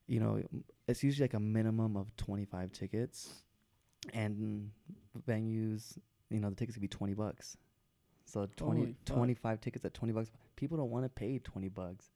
[0.06, 0.42] you know,
[0.88, 3.28] it's usually like a minimum of twenty five tickets,
[4.12, 4.70] and
[5.28, 5.98] venues,
[6.30, 7.56] you know, the tickets could be twenty bucks.
[8.24, 10.30] So 20, 25 tickets at twenty bucks.
[10.56, 12.10] People don't want to pay twenty bucks.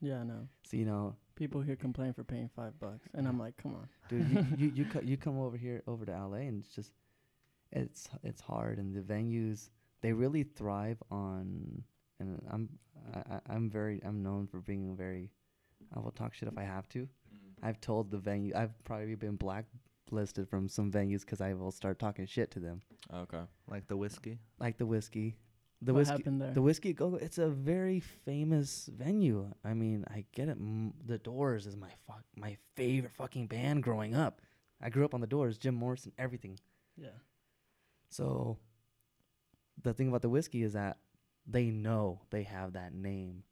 [0.00, 0.48] Yeah, I know.
[0.64, 3.88] So you know, People here complain for paying five bucks, and I'm like, come on.
[4.08, 6.92] dude you you you, co- you come over here over to LA and it's just
[7.74, 9.68] it's it's hard and the venues
[10.00, 11.82] they really thrive on
[12.20, 12.68] and I'm
[13.14, 15.30] I, I- I'm very I'm known for being very
[15.94, 17.00] I will talk shit if I have to.
[17.00, 17.66] Mm-hmm.
[17.66, 21.98] I've told the venue I've probably been blacklisted from some venues because I will start
[21.98, 22.80] talking shit to them
[23.12, 23.42] Okay.
[23.68, 24.38] like the Whisky.
[24.58, 25.36] like the Whisky.
[25.82, 26.52] The what Whisky happened there?
[26.52, 29.50] the Whisky go it's a very famous venue.
[29.64, 30.52] I mean, I get it.
[30.58, 34.40] M- the Doors is my fuck my favorite fucking band growing up.
[34.80, 36.58] I grew up on the Doors, Jim Morrison, everything.
[36.96, 37.08] yeah.
[38.14, 38.58] So
[39.82, 40.98] the thing about the Whisky is that
[41.46, 43.42] they know they have that name.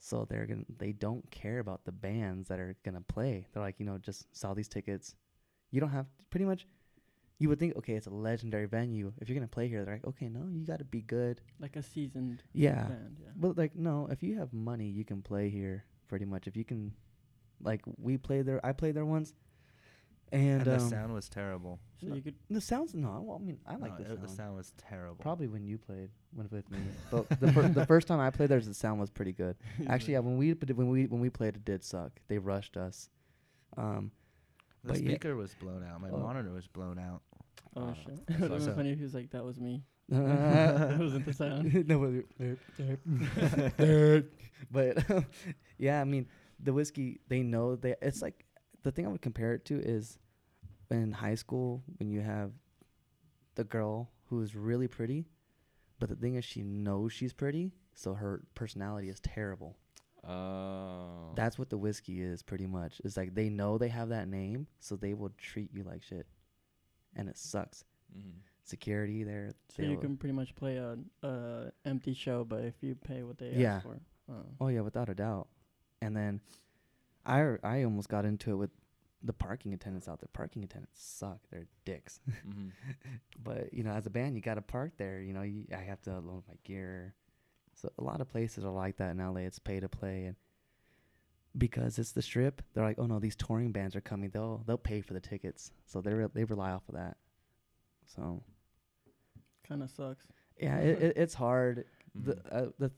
[0.00, 3.46] So they're going to they don't care about the bands that are going to play.
[3.52, 5.14] They're like, you know, just sell these tickets.
[5.70, 6.66] You don't have pretty much
[7.38, 9.12] you would think okay, it's a legendary venue.
[9.20, 11.40] If you're going to play here, they're like, "Okay, no, you got to be good."
[11.60, 12.84] Like a seasoned Yeah.
[12.88, 13.18] band.
[13.22, 13.28] Yeah.
[13.36, 16.46] But like no, if you have money, you can play here pretty much.
[16.46, 16.94] If you can
[17.60, 19.34] like we played there I played there once
[20.32, 21.78] and, And, the um, sound was terrible.
[22.00, 22.34] So no, you could.
[22.50, 24.22] the sounds no, well, I mean I like No, the, sound.
[24.22, 25.16] the sound was terrible.
[25.22, 26.78] Probably when you played when with me.
[27.10, 29.56] but the fir- the first time I played there the sound was pretty good.
[29.88, 32.12] Actually, yeah, when we but when we when we played it did suck.
[32.28, 33.08] They rushed us.
[33.76, 34.10] Um
[34.84, 36.00] the but yeah- speaker was blown out.
[36.00, 36.18] My Oh.
[36.18, 37.22] monitor was blown out.
[37.76, 38.26] Oh Uh, shit!
[38.26, 38.66] that it would have sucks.
[38.66, 41.86] been funny if he was like, "That was me." that That wasn't the sound.
[41.86, 42.22] no,
[44.70, 44.98] but
[45.78, 46.26] yeah, I mean
[46.62, 47.20] the Whisky.
[47.28, 47.94] They know they.
[48.02, 48.44] It's like
[48.82, 50.18] the thing I would compare it to is
[50.90, 52.52] in high school when you have
[53.54, 55.26] the girl who is really pretty,
[55.98, 59.76] but the thing is she knows she's pretty, so her personality is terrible.
[60.26, 61.32] Oh.
[61.34, 63.00] That's what the Whisky is pretty much.
[63.04, 66.26] It's like they know they have that name, so they will treat you like shit,
[67.16, 67.84] and it sucks.
[68.16, 68.40] Mhm.
[68.64, 69.52] Security there.
[69.70, 73.38] So you can pretty much play a, a empty show, but if you pay what
[73.38, 73.76] they Yeah.
[73.76, 73.98] ask for.
[74.28, 74.46] Oh.
[74.60, 75.48] Oh yeah, without a doubt.
[76.02, 76.40] And then
[77.28, 78.70] I r- I almost got into it with
[79.22, 80.28] the parking attendants out there.
[80.32, 81.38] Parking attendants suck.
[81.50, 82.20] They're dicks.
[82.48, 82.72] Mhm.
[83.42, 85.20] but you know, as a band, you got to park there.
[85.20, 87.14] You know, you, I have to load my gear.
[87.74, 89.42] So a lot of places are like that in LA.
[89.42, 90.36] It's pay to play, and
[91.56, 94.30] because it's the strip, they're like, oh no, these touring bands are coming.
[94.30, 97.16] They'll they'll pay for the tickets, so they re- they rely off of that.
[98.06, 98.42] So
[99.66, 100.26] Kind of sucks.
[100.60, 101.84] yeah, it, it it's hard.
[102.14, 102.40] the Mhm.
[102.52, 102.90] uh, the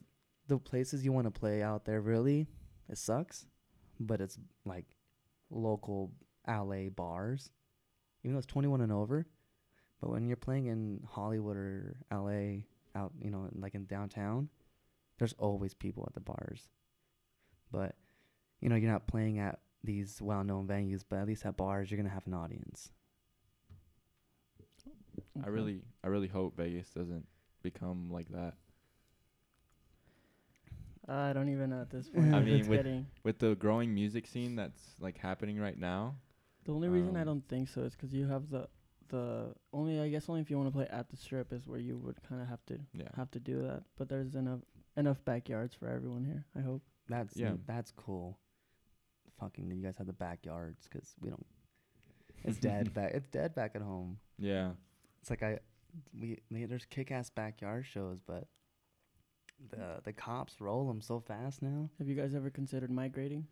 [0.47, 2.47] the places you want to play out there really
[2.89, 3.47] it sucks
[4.01, 4.87] but it's like
[5.51, 6.13] local
[6.49, 7.51] LA bars.
[8.25, 9.27] Even though it's 21 and over
[10.01, 12.63] but when you're playing in Hollywood or LA
[12.95, 14.49] out you know like in downtown
[15.19, 16.69] there's always people at the bars.
[17.71, 17.95] But
[18.61, 21.97] you know you're not playing at these well-known venues but at least at bars you're
[22.09, 22.91] to have an audience.
[25.45, 27.27] I really, I really hope Vegas doesn't
[27.63, 28.55] become like that.
[31.11, 32.35] I don't even know at this point.
[32.35, 33.07] I mean, with- getting.
[33.25, 36.17] With the growing music scene that's like happening right now.
[36.65, 38.69] The only reason I um, don't think so is 'cause you have the
[39.09, 41.81] the only I guess only if you want to play at the strip is where
[41.81, 43.09] you would kind of have to Yeah.
[43.17, 43.83] have to do that.
[43.97, 44.61] But there's enough
[44.97, 46.45] enough backyards for everyone here.
[46.57, 46.83] I hope.
[47.09, 47.55] that's Yeah.
[47.67, 48.39] that's cool
[49.41, 51.47] fucking you guys have the backyards cuz we don't
[52.45, 54.73] it's dead back it's dead back at home Yeah.
[55.21, 55.59] It's like I
[56.21, 58.47] we they, there's kick-ass backyard shows, but
[59.69, 61.91] the the cops roll them so fast now.
[61.99, 63.47] Have you guys ever considered migrating?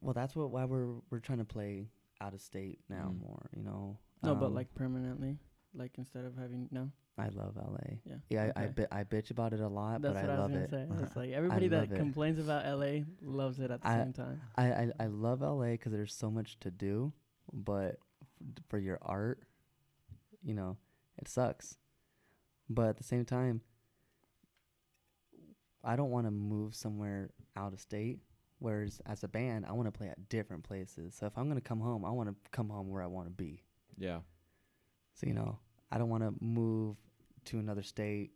[0.00, 1.88] Well, that's what why we're we're trying to play
[2.20, 3.20] out of state now Mm.
[3.20, 3.48] more.
[3.56, 3.98] You know.
[4.22, 5.38] No, but Um, like permanently.
[5.74, 6.90] Like instead of having no.
[7.16, 7.98] I love LA.
[8.04, 8.14] Yeah.
[8.30, 10.38] Yeah, I I, bi- I bitch about it a lot, That's but what I I,
[10.38, 10.70] love it.
[10.70, 11.02] gonna say.
[11.04, 11.96] It's like everybody that it.
[11.96, 14.40] complains about LA loves it at the I- same time.
[14.56, 17.12] I, I I love LA because there's so much to do,
[17.52, 17.96] but
[18.68, 19.42] for your art,
[20.42, 20.76] you know,
[21.18, 21.76] it sucks.
[22.70, 23.62] But at the same time,
[25.84, 28.18] I don't want to move somewhere out of state.
[28.60, 31.14] Whereas as a band, I want to play at different places.
[31.14, 33.32] So if I'm gonna come home, I want to come home where I want to
[33.32, 33.62] be.
[33.96, 34.18] Yeah.
[35.14, 35.58] So you know,
[35.92, 36.96] I don't want to move
[37.46, 38.32] to another state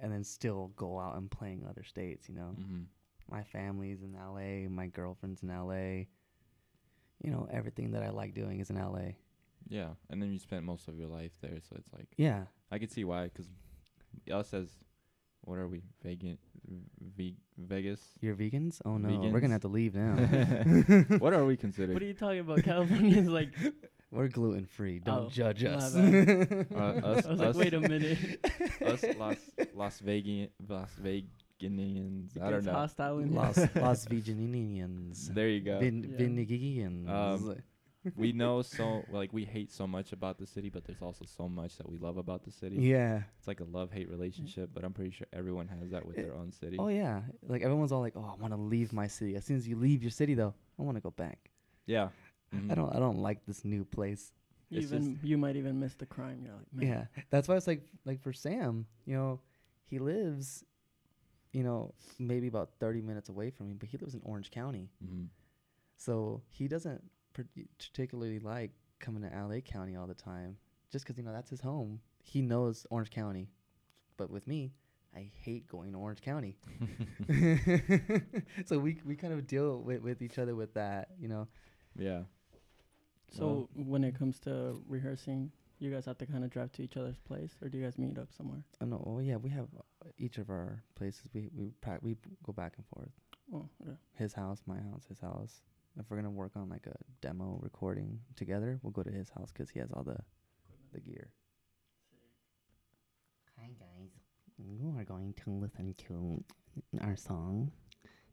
[0.00, 2.28] and then still go out and playing other states.
[2.28, 2.82] You know, Mm-hmm.
[3.30, 6.04] my family's in LA, my girlfriend's in LA.
[7.22, 9.14] You know, everything that I like doing is in LA.
[9.68, 9.90] Yeah.
[10.10, 12.44] And then you spent most of your life there, so it's like Yeah.
[12.70, 13.30] I could see why.
[13.34, 13.48] Cause
[14.30, 14.68] us as
[15.44, 16.38] what are we vegan?
[17.16, 18.00] V- Vegas.
[18.20, 18.80] You're vegans?
[18.84, 20.14] Oh no, we're gonna have to leave now.
[21.18, 21.92] what are we considered?
[21.94, 22.62] What are you talking about?
[22.64, 23.50] California's like
[24.10, 24.98] we're gluten free.
[24.98, 25.94] Don't Oh, judge us.
[25.94, 28.18] Uh, us, I was like, wait a minute.
[28.84, 29.36] us Las
[29.74, 32.40] Las Vegas Las Veganians.
[32.40, 32.72] I don't know.
[32.72, 33.24] hostile.
[33.26, 35.32] Las Las Veganians.
[35.34, 35.78] There you go.
[35.78, 36.14] Vin,
[37.06, 37.32] Yeah.
[37.34, 37.56] Um,
[38.16, 41.48] we know so like we hate so much about the city, but there's also so
[41.48, 42.76] much that we love about the city.
[42.76, 43.22] yeah.
[43.38, 46.22] It's like a love hate relationship, but I'm pretty sure everyone has that with It-
[46.26, 46.76] their own city.
[46.78, 47.22] Oh yeah.
[47.46, 49.76] Like everyone's all like, "Oh, I want to leave my city." As soon as you
[49.76, 51.50] leave your city, though, I want to go back.
[51.86, 52.08] Yeah.
[52.52, 52.74] I Mhm.
[52.76, 52.94] don't.
[52.94, 54.32] I don't like this new place.
[54.70, 56.40] It's even you might even miss the crime.
[56.44, 56.86] You're like, man.
[56.88, 59.40] Yeah, that's why it's like like for Sam, you know,
[59.86, 60.64] he lives,
[61.52, 64.88] you know, maybe about thirty minutes away from me, but he lives in Orange County,
[65.04, 65.28] Mhm.
[65.96, 68.70] so he doesn't parti- particularly like
[69.00, 70.56] coming to LA County all the time,
[70.90, 72.00] just 'cause you know that's his home.
[72.22, 73.50] He knows Orange County,
[74.16, 74.72] but with me,
[75.14, 76.56] I hate going to Orange County.
[78.66, 81.48] so we we kind of deal with with each other with that, you know.
[81.96, 82.22] Yeah.
[83.30, 86.96] So when it comes to rehearsing, you guys have to kind of drive to each
[86.96, 88.64] other's place, or do you guys meet up somewhere?
[88.80, 91.22] Oh no, oh yeah, we have uh, each of our places.
[91.34, 93.10] We we prac- we go back and forth.
[93.52, 93.92] Oh, yeah.
[94.14, 95.60] his house, my house, his house.
[95.98, 99.52] If we're gonna work on like a demo recording together, we'll go to his house
[99.52, 100.18] 'cause he has all the
[100.92, 101.30] the gear.
[103.58, 104.10] Hi guys,
[104.58, 106.44] you are going to listen to
[107.00, 107.72] our song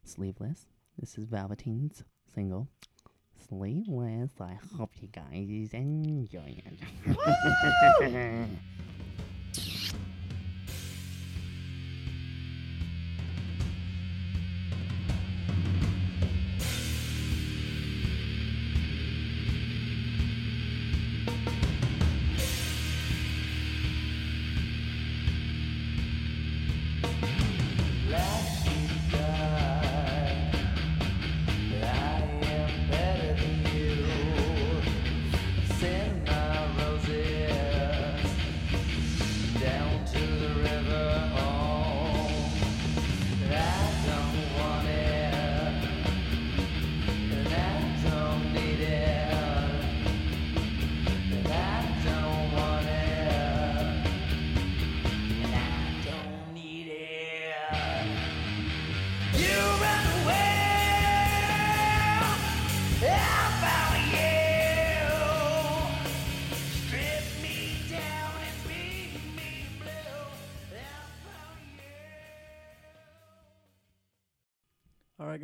[0.03, 2.67] "Sleeveless." This is Velvateen's single
[3.37, 8.49] "Sleeveless." I hope you guys enjoy it.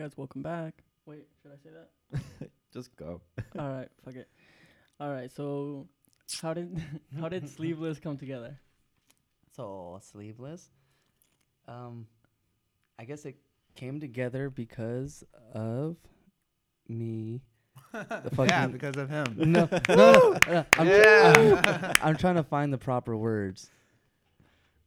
[0.08, 0.84] guys, welcome back.
[1.06, 2.50] Wait, should I say that?
[2.74, 3.20] Just go.
[3.60, 4.30] All right, fuck it.
[5.02, 5.86] All right, so
[6.41, 6.82] how did
[7.20, 8.58] how did Sleeveless come together?
[9.54, 10.70] So sleeveless.
[11.67, 12.08] Um,
[12.98, 13.36] I guess it
[13.76, 15.98] came together because of
[16.88, 17.41] me.
[17.91, 19.36] The yeah, because of him.
[19.38, 21.93] No, no, no, no, I'm, Yeah.
[22.02, 23.70] I'm trying to find the proper words.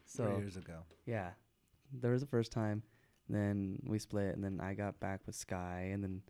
[0.05, 0.78] So three years ago.
[1.07, 1.30] yeah,
[1.92, 2.82] there was the first time.
[3.28, 6.22] Then we split, and then I got back with Sky, and then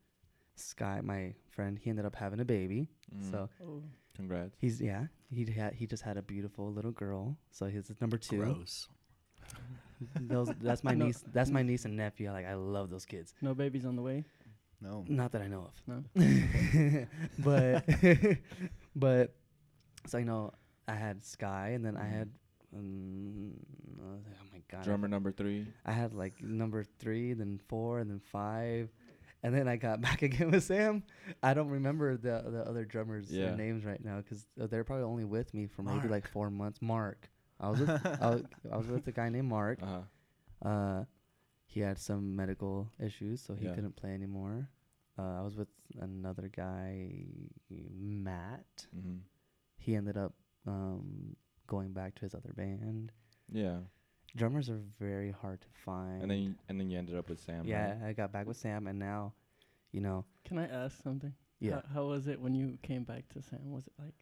[0.54, 2.88] Sky, my friend, he ended up having a baby.
[3.14, 3.30] Mhm.
[3.30, 3.82] So oh,
[4.16, 4.56] congrats.
[4.60, 7.36] he's yeah, he had he just had a beautiful little girl.
[7.50, 8.38] So he's number two.
[8.38, 8.88] Gross.
[10.20, 11.06] Those that's my No.
[11.06, 11.24] niece.
[11.32, 12.30] That's my niece and nephew.
[12.32, 13.34] Like I love those kids.
[13.40, 14.24] no babies on the way.
[14.80, 15.04] No.
[15.08, 15.82] Not that I know of.
[15.86, 16.04] No.
[17.38, 17.84] but
[18.96, 19.34] but
[20.06, 20.52] so you know
[20.86, 22.28] I had Sky, and then I had
[22.76, 23.52] um,
[24.02, 24.18] oh
[24.52, 25.66] my god, Drummer number three.
[25.86, 28.90] I had like number three, then four, and then five,
[29.44, 31.04] and then I got back again with Sam.
[31.42, 35.24] I don't remember the the other drummers' their names right now because they're probably only
[35.24, 36.80] with me for maybe like four months.
[36.82, 37.30] Mark,
[37.60, 37.90] I was with,
[38.20, 38.42] I, was,
[38.72, 39.78] I was with a guy named Mark.
[39.82, 40.68] Uh huh.
[40.68, 41.04] Uh,
[41.66, 43.74] he had some medical issues, so he Yeah.
[43.74, 44.68] couldn't play anymore.
[45.18, 45.68] Uh, I was with
[46.00, 47.10] another guy,
[47.70, 48.86] Matt.
[48.92, 49.18] hmm
[49.78, 50.32] He ended up
[50.66, 51.36] um,
[51.66, 53.12] going back to his other band.
[53.52, 53.78] Yeah.
[54.36, 56.22] Drummers are very hard to find.
[56.22, 57.64] And then you, and then you ended up with Sam.
[57.66, 58.08] yeah, right?
[58.08, 59.32] I got back with Sam, and now,
[59.92, 61.32] you know, Can I ask something?
[61.60, 63.70] yeah, How, how was it when you came back to Sam?
[63.70, 64.14] Was it like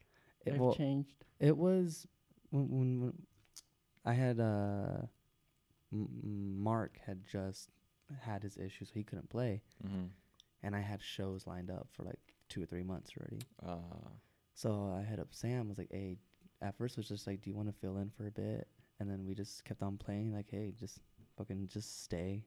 [0.44, 1.24] it, life well, changed?
[1.40, 2.06] it was
[2.50, 3.12] when, when, when
[4.04, 5.06] I had uh,
[5.92, 7.70] M- M- Mark had just
[8.20, 10.06] had his issues, so he couldn't play, Mm-hmm.
[10.62, 13.40] and I had shows lined up for like two or three months already.
[13.64, 14.08] Uh,
[14.54, 15.70] So I hit up Sam.
[15.70, 16.18] Was like, hey,
[16.60, 18.68] at first it was just like, do you want to fill in for a bit?
[19.03, 20.32] And then we just kept on playing.
[20.32, 21.00] Like, hey, just
[21.36, 22.44] fucking just stay,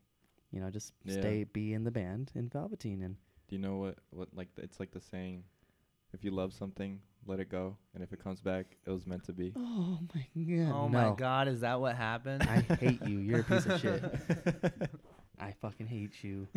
[0.51, 1.19] you know, just Yeah.
[1.19, 3.17] stay, be in the band in Velvateen, and
[3.49, 5.43] do you know what what like th- it's like the saying,
[6.13, 9.25] if you love something, let it go, and if it comes back, it was meant
[9.25, 9.51] to be.
[9.57, 11.09] oh my god, oh no.
[11.09, 12.43] my god, is that what happened?
[12.43, 13.17] I hate you.
[13.19, 14.01] You're a piece of shit.
[15.37, 16.47] I fucking hate you.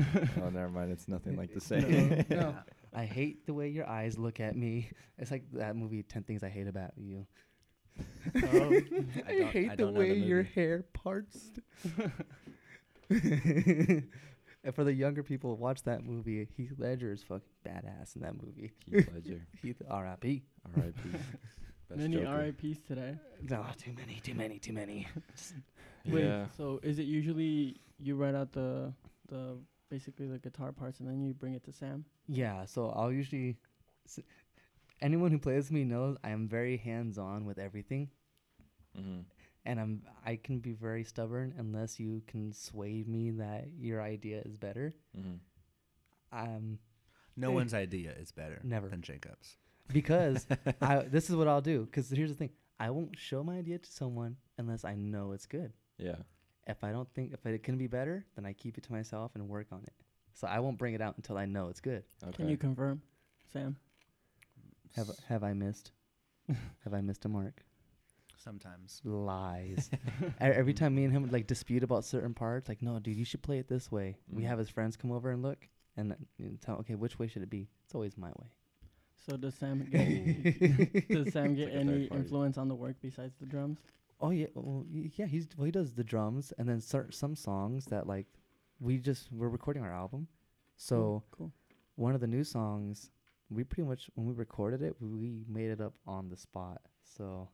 [0.40, 0.92] oh, never mind.
[0.92, 2.26] It's nothing like the No, saying.
[2.30, 2.54] no.
[2.94, 4.88] I hate the way your eyes look at me.
[5.18, 7.26] It's like that movie, Ten Things I Hate About You.
[8.34, 8.84] Um,
[9.28, 11.50] I I, hate I the way the your hair parts.
[13.10, 14.04] and
[14.74, 16.46] for the younger people, who watch that movie.
[16.56, 18.72] Heath Ledger is fucking badass in that movie.
[18.86, 19.40] Heath Ledger.
[19.62, 20.42] Heath R.I.P.
[20.76, 21.08] R.I.P.
[21.88, 22.36] Best Many Joker.
[22.60, 23.14] RIPs today.
[23.48, 25.06] No, too many, too many, too many.
[26.06, 26.46] Wait, Yeah.
[26.56, 28.92] so is it usually you write out the
[29.28, 29.56] the
[29.90, 32.04] basically the guitar parts and then you bring it to Sam?
[32.26, 33.56] Yeah, so I'll usually.
[34.06, 34.20] s-
[35.00, 38.10] anyone who plays with me knows I am very hands-on with everything.
[38.98, 39.20] Mm-hmm.
[39.64, 44.42] and I'm I can be very stubborn unless you can sway me that your idea
[44.44, 44.94] is better.
[45.16, 45.36] Mm-hmm.
[46.32, 46.78] Um,
[47.36, 48.88] no one's idea is better Never.
[48.88, 49.56] than Jacob's.
[49.92, 50.46] because
[50.82, 51.84] I this is what I'll do.
[51.84, 55.46] Because here's the thing: I won't show my idea to someone unless I know it's
[55.46, 55.72] good.
[55.98, 56.16] Yeah.
[56.66, 59.32] If I don't think if it can be better, then I keep it to myself
[59.34, 59.94] and work on it.
[60.34, 62.02] So I won't bring it out until I know it's good.
[62.22, 62.36] Okay.
[62.36, 63.00] Can you confirm,
[63.52, 63.76] Sam?
[64.96, 65.92] Have have I missed?
[66.84, 67.64] have I missed a mark?
[68.36, 69.00] Sometimes.
[69.04, 69.90] Lies.
[70.22, 73.16] E- Every time me and him would like dispute about certain parts, like, no, dude,
[73.16, 74.16] you should play it this way.
[74.30, 74.46] We Mhm.
[74.46, 77.26] have his friends come over and look and uh, you know, tell, okay, which way
[77.26, 77.68] should it be?
[77.84, 78.46] It's always my way.
[79.26, 83.46] So does Sam get does Sam get like any influence on the work besides the
[83.46, 83.78] drums?
[84.20, 85.26] Oh yeah, well, yeah.
[85.26, 88.26] He's well, he does the drums and then cer- some songs that like
[88.80, 90.28] we just we're recording our album,
[90.76, 91.52] so cool.
[91.96, 93.10] one of the new songs
[93.50, 96.80] we pretty much when we recorded it we made it up on the spot.
[97.16, 97.48] So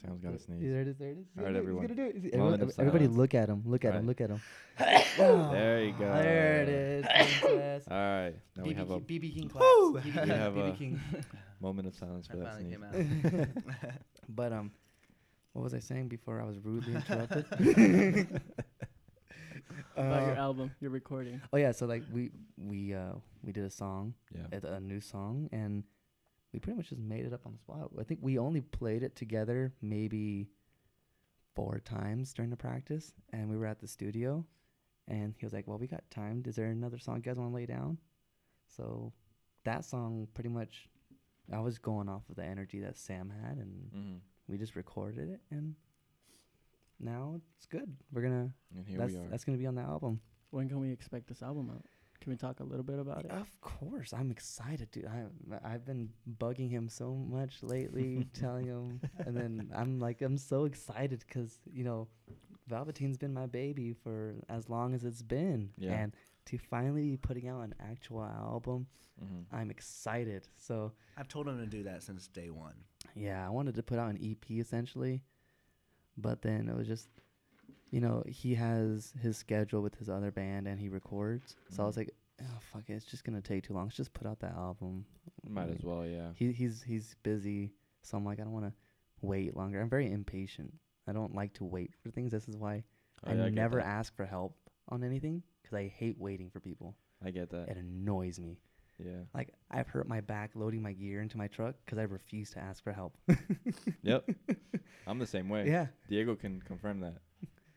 [0.00, 0.60] Sam's got to sneeze.
[0.62, 0.96] There it is.
[0.96, 1.26] There it is.
[1.34, 1.88] He's All right, gonna do it, everyone.
[1.88, 2.22] He's gonna do it.
[2.22, 3.18] He's- Moment everyone- everybody, silence.
[3.18, 3.62] look at him.
[3.66, 4.06] Look at him.
[4.06, 4.40] Look at him.
[5.18, 6.12] There you go.
[6.12, 7.84] There it is.
[7.90, 8.34] All right.
[8.56, 9.64] Now we have a BB King class.
[9.64, 10.12] BB We King.
[10.28, 11.00] have BB a- King.
[11.60, 12.72] moment of silence for I that sneeze.
[12.72, 13.48] came out.
[14.28, 14.70] But um,
[15.54, 18.40] what was I saying before I was rudely interrupted?
[19.98, 21.40] About your Uh, album, your recording.
[21.52, 24.46] oh yeah, so like we we uh we did a song, Yeah.
[24.52, 25.82] a, a new song, and
[26.52, 27.90] we pretty much just made it up on the spot.
[27.98, 30.48] I think we only played it together maybe
[31.54, 34.44] four times during the practice, and we were at the studio,
[35.08, 36.42] and he was like, "Well, we got time.
[36.46, 37.98] Is there another song you guys want to lay down?"
[38.66, 39.12] So
[39.64, 40.88] that song pretty much,
[41.52, 44.16] I was going off of the energy that Sam had, and Mm-hmm.
[44.46, 45.74] we just recorded it, and
[47.00, 47.96] now it's good.
[48.12, 49.28] We're gonna And here that's we are.
[49.30, 50.20] that's gonna be on the album.
[50.50, 51.84] When can we expect this album out?
[52.20, 53.30] Can we talk a little bit about it?
[53.30, 55.06] Of course, I'm excited, dude.
[55.06, 55.24] I
[55.64, 60.64] I've been bugging him so much lately, telling him, and then I'm like, I'm so
[60.64, 62.08] excited because you know,
[62.68, 65.92] Velvateen's been my baby for as long as it's been, Yeah.
[65.92, 68.86] and to finally be putting out an actual album,
[69.22, 69.54] mm-hmm.
[69.54, 70.48] I'm excited.
[70.56, 72.74] So I've told him to do that since day one.
[73.14, 75.22] yeah, I wanted to put out an EP essentially,
[76.20, 77.08] but then it was just,
[77.90, 81.56] you know, he has his schedule with his other band and he records.
[81.70, 81.98] So I was Mhm.
[81.98, 82.10] like,
[82.42, 83.84] oh fuck it, it's just gonna take too long.
[83.84, 85.06] Let's just put out that album.
[85.48, 86.32] Might as well, yeah.
[86.34, 88.74] He he's he's busy, so I'm like, I don't want to
[89.22, 89.80] wait longer.
[89.80, 90.72] I'm very impatient.
[91.06, 92.32] I don't like to wait for things.
[92.32, 92.84] This is why
[93.24, 94.56] Oh, I yeah, get never ask for help
[94.88, 96.94] on anything because I hate waiting for people.
[97.24, 97.68] I get that.
[97.68, 98.58] It annoys me.
[99.04, 99.22] Yeah.
[99.34, 102.58] Like I've hurt my back loading my gear into my truck because I refuse to
[102.58, 103.16] ask for help.
[104.02, 104.28] Yep.
[105.06, 105.66] I'm the same way.
[105.68, 105.86] yeah.
[106.08, 107.18] Diego can confirm that.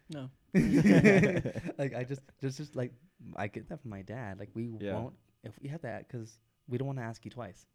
[0.09, 0.29] No.
[1.77, 2.91] like I just just just like
[3.35, 4.39] I get that from my dad.
[4.39, 4.93] Like we Yeah.
[4.95, 7.65] won't if we have that because we don't want to ask you twice.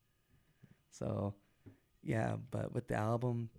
[0.91, 1.35] So,
[2.03, 3.51] yeah, but with the album,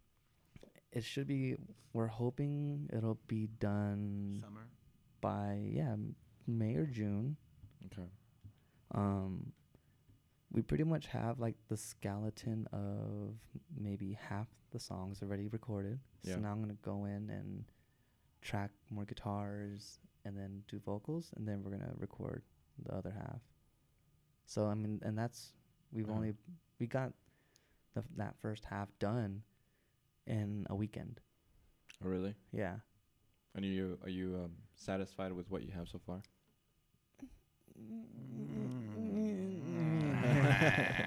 [0.92, 1.56] it should be.
[1.94, 4.68] We're hoping it'll be done Summer.
[5.22, 5.96] by yeah
[6.46, 7.36] May or June.
[7.88, 8.08] Okay.
[8.94, 9.52] Um,
[10.52, 13.36] we pretty much have like the skeleton of
[13.78, 16.00] maybe half the songs already recorded.
[16.24, 16.36] Yeah.
[16.36, 17.66] So now I'm gonna go in and
[18.42, 22.44] track more guitars and then do vocals, and then we're gonna record
[22.86, 23.42] the other half.
[24.46, 25.54] So I mean, and that's
[25.92, 26.16] we've Uh-huh.
[26.16, 26.34] only
[26.80, 27.12] we got
[27.94, 29.44] the, that first half done
[30.28, 31.20] in a weekend.
[32.04, 32.36] Oh, really?
[32.52, 32.76] Yeah.
[33.56, 36.22] And are you are you um, satisfied with what you have so far?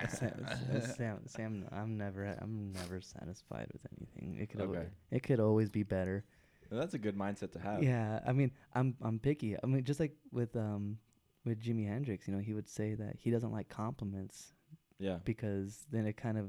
[0.08, 0.46] Sam,
[0.96, 4.40] Sam, Sam, I'm never, I'm never satisfied with anything.
[4.40, 6.24] It could, always, it could always be better.
[6.70, 7.82] Well, that's a good mindset to have.
[7.82, 9.56] Yeah, I mean, I'm, I'm picky.
[9.62, 10.98] I mean, just like with, um,
[11.44, 14.52] with Jimi Hendrix, you know, he would say that he doesn't like compliments
[14.98, 15.18] Yeah.
[15.24, 16.46] because then it kind of,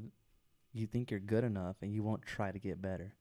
[0.74, 3.14] you think you're good enough and you won't try to get better.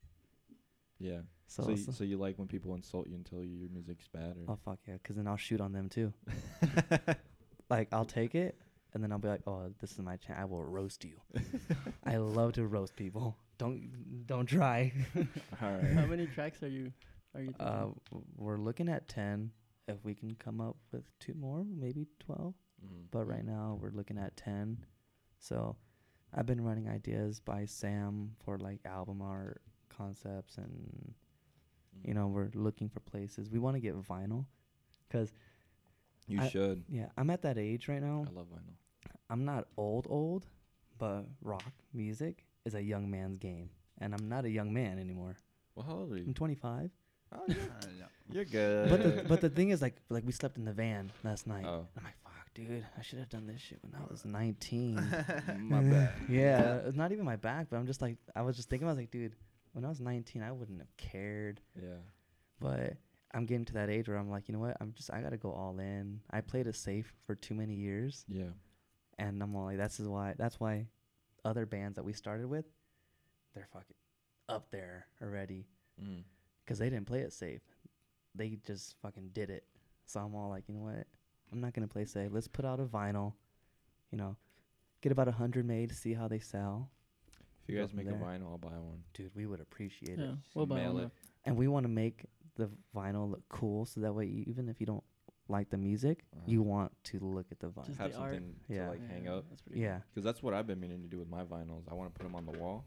[0.98, 1.20] Yeah.
[1.46, 3.70] So, So, so, you, so you like when people insult you and tell you your
[3.70, 6.12] music's bad, or oh fuck yeah, because then I'll shoot on them too.
[7.70, 8.56] like I'll take it
[8.94, 10.38] and then I'll be like, oh, this is my chance.
[10.40, 11.20] I will roast you.
[12.04, 13.36] I love to roast people.
[13.58, 14.92] Don't don't try.
[15.62, 16.92] all How many tracks are you
[17.34, 17.66] are you thinking?
[17.66, 17.86] Uh,
[18.36, 19.50] we're looking at ten.
[19.88, 22.54] If we can come up with two more, maybe twelve.
[22.84, 23.06] Mhm.
[23.10, 24.78] But right now we're looking at ten.
[25.38, 25.76] So,
[26.34, 31.14] I've been running ideas by Sam for like album art concepts, and
[32.04, 32.14] you Mhm.
[32.16, 33.50] know we're looking for places.
[33.50, 34.46] We want to get vinyl,
[35.10, 35.32] cause
[36.30, 36.84] you I- should.
[36.88, 38.24] yeah, I'm at that age right now.
[38.28, 38.74] I love vinyl.
[39.28, 40.46] I'm not old old,
[40.98, 45.36] but rock music is a young man's game, and I'm not a young man anymore.
[45.74, 46.24] Well, how old are you?
[46.26, 46.90] I'm 25.
[47.32, 48.90] Oh, Uh, you're, you're good.
[48.90, 51.64] But the, but the thing is, like like we slept in the van last night.
[51.64, 54.94] oh, I'm like, fuck, dude, I should have done this shit when I was 19.
[55.58, 56.12] my bad.
[56.28, 58.90] yeah, it's not even my back, but I'm just like, I was just thinking, I
[58.90, 59.36] was like, dude,
[59.72, 61.60] when I was 19, I wouldn't have cared.
[61.80, 61.98] Yeah.
[62.58, 62.94] But
[63.32, 64.76] I'm getting to that age where I'm like, you know what?
[64.80, 66.20] I'm just, I gotta go all in.
[66.30, 68.50] I played it safe for too many years, Yeah.
[69.18, 70.34] and I'm all like, that's is why.
[70.36, 70.86] That's why
[71.44, 72.64] other bands that we started with,
[73.54, 73.96] they're fucking
[74.48, 75.66] up there already,
[76.02, 76.24] Mm.
[76.64, 77.62] because they didn't play it safe.
[78.34, 79.64] They just fucking did it.
[80.06, 81.06] So I'm all like, you know what?
[81.52, 82.30] I'm not gonna play safe.
[82.32, 83.34] Let's put out a vinyl.
[84.10, 84.36] You know,
[85.02, 86.90] get about a hundred made, see how they sell.
[87.62, 88.16] If you guys make there.
[88.16, 89.04] a vinyl, I'll buy one.
[89.14, 90.34] Dude, we would appreciate yeah, it.
[90.54, 91.04] we'll buy mail one.
[91.04, 91.10] it.
[91.44, 92.24] And we want to make
[92.56, 95.04] the vinyl look cool, so that way, you, even if you don't
[95.48, 96.42] like the music, Uh-huh.
[96.46, 97.86] you want to look at the vinyl.
[97.86, 98.34] Just Have the art.
[98.34, 98.84] something Yeah.
[98.84, 99.48] to like hang Yeah, up.
[99.48, 100.00] That's pretty yeah.
[100.10, 101.84] Because that's what I've been meaning to do with my vinyls.
[101.90, 102.84] I want to put them on the wall.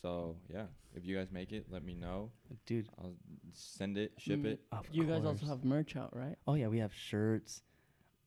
[0.00, 2.32] So yeah, if you guys make it, let me know.
[2.66, 3.14] Dude, I'll
[3.52, 4.46] send it, ship Mm.
[4.46, 4.64] it.
[4.72, 6.36] of You guys also have merch out, right?
[6.46, 7.62] Oh yeah, we have shirts.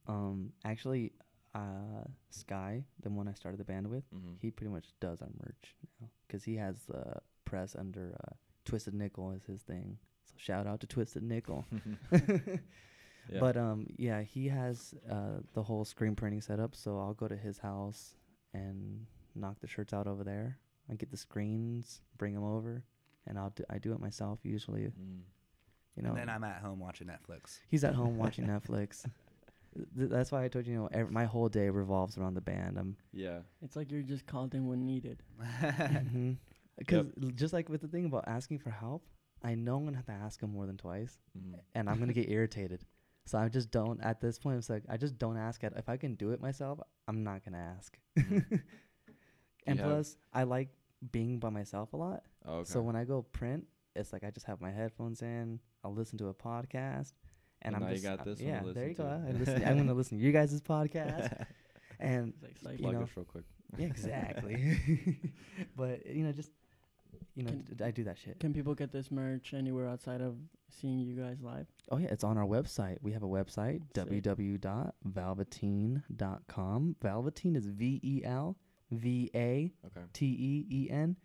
[0.08, 1.12] Um, actually,
[1.54, 4.36] uh, Sky, the one I started the band with, Mm-hmm.
[4.40, 8.94] he pretty much does our merch now because he has the press under uh, Twisted
[8.94, 9.98] Nickel is his thing.
[10.36, 11.66] So shout out to Twisted Nickel.
[12.12, 12.58] yeah.
[13.40, 16.76] But um, yeah, he has uh the whole screen printing setup.
[16.76, 18.16] So I'll go to his house
[18.54, 20.60] and knock the shirts out over there.
[20.92, 22.84] I get the screens, bring them over,
[23.26, 24.82] and I'll do I do it myself usually.
[24.82, 25.22] Mm.
[25.98, 27.60] You know, and then I'm at home watching Netflix.
[27.68, 29.06] he's at home watching Netflix.
[29.98, 32.42] Th- that's why I told you, you know, ev- my whole day revolves around the
[32.42, 32.78] band.
[32.78, 33.40] I'm Yeah.
[33.64, 35.24] It's like you're just called in when needed.
[36.78, 39.04] because just like with the thing about asking for help,
[39.44, 41.60] I know I'm gonna have to ask him more than twice, Mm.
[41.76, 42.86] and I'm gonna get irritated.
[43.26, 44.00] So I just don't.
[44.02, 45.74] At this point, it's like I just don't ask it.
[45.76, 47.98] If I can do it myself, I'm not gonna ask.
[48.18, 48.62] Mhm.
[49.68, 50.70] and have- plus, I like
[51.12, 52.24] being by myself a lot.
[52.46, 52.70] Oh, okay.
[52.72, 53.66] So when I go print,
[53.96, 55.60] it's like I just have my headphones in.
[55.84, 57.14] I'll listen to a podcast,
[57.62, 58.60] and And I'm just got uh, this one to yeah.
[58.74, 59.04] there listen you go.
[59.04, 59.10] to.
[59.28, 61.46] I listen, I'm gonna listen to you guys' podcast,
[62.00, 63.46] and It's like you Plug know, us real quick.
[63.78, 65.20] yeah, exactly.
[65.76, 66.52] but you know, just
[67.36, 68.40] you know, Can- d- I do that shit.
[68.40, 70.36] Can people get this merch anywhere outside of
[70.70, 71.68] seeing you guys live?
[71.92, 72.98] Oh yeah, it's on our website.
[73.02, 74.10] We have a website Sick.
[74.10, 76.96] www.velvateen.com.
[77.04, 78.58] Velvateen is V E L
[78.92, 80.02] V A Okay.
[80.14, 81.16] T E E N.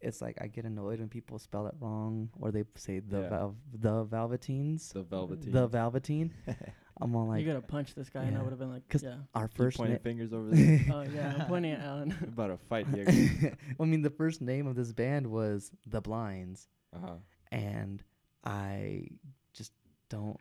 [0.00, 3.28] It's like I get annoyed when people spell it wrong or they say the Yeah.
[3.28, 4.92] val- the Velveteens.
[4.92, 5.52] The Velvateen.
[5.52, 6.30] The Velvateen.
[7.00, 9.02] I'm all like you gotta punch this guy, and I would have been like, 'Cause
[9.02, 9.16] yeah.
[9.34, 10.02] our first pointing name.
[10.02, 10.84] fingers over there.
[10.92, 12.12] oh yeah, I'm pointing at Alan.
[12.22, 13.56] About a fight, Diego.
[13.80, 17.14] I mean, the first name of this band was The Blinds, Uh huh.
[17.52, 18.02] and
[18.44, 19.08] I
[19.52, 19.72] just
[20.08, 20.36] don't.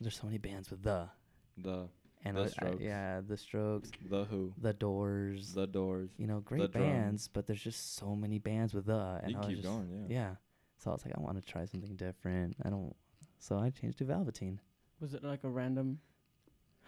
[0.00, 1.08] There's so many bands with the
[1.56, 1.88] The
[2.24, 2.82] and The I- I- Strokes.
[2.82, 4.52] yeah, the Strokes, the Who.
[4.60, 6.10] the Doors, The Doors.
[6.18, 6.74] you know, great Drums.
[6.74, 9.20] bands, but there's just so many bands with the.
[9.22, 10.14] And You I can was keep just, going, yeah.
[10.18, 10.34] Yeah.
[10.78, 12.56] So I was like, I want to try something different.
[12.62, 12.94] I don't.
[13.38, 14.58] So I changed to Velvateen.
[15.00, 15.98] Was it like a random?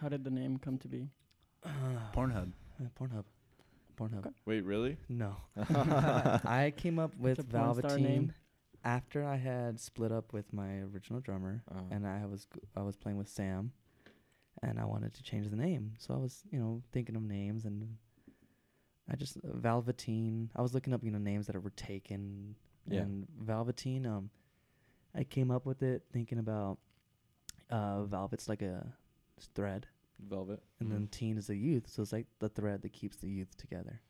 [0.01, 1.09] How did the name come to be?
[2.13, 2.51] Pornhub.
[2.79, 3.25] Uh, Pornhub.
[3.99, 4.31] Pornhub.
[4.45, 4.97] Wait, really?
[5.09, 5.35] No.
[5.57, 8.31] I came up with a Velvateen
[8.83, 11.81] after I had split up with my original drummer, Uh-huh.
[11.91, 13.71] and I was g- I was playing with Sam,
[14.63, 15.93] and I wanted to change the name.
[15.99, 17.97] So I was you know thinking of names, and
[19.11, 20.47] I just uh, Velvateen.
[20.55, 22.55] I was looking up you know names that were taken,
[22.87, 23.01] Yeah.
[23.01, 24.05] and Velvateen.
[24.05, 24.29] Um,
[25.13, 26.77] I came up with it thinking about
[27.69, 28.85] uh velvet's like a
[29.37, 29.87] s- thread,
[30.19, 30.61] Velvet.
[30.79, 33.55] and then teen is the youth, so it's like the thread that keeps the youth
[33.57, 34.01] together.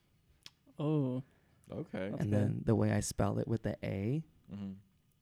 [0.77, 1.23] Oh,
[1.71, 2.09] Okay.
[2.09, 2.39] That's and good.
[2.39, 4.71] then the way I spell it with the A, Mm-hmm.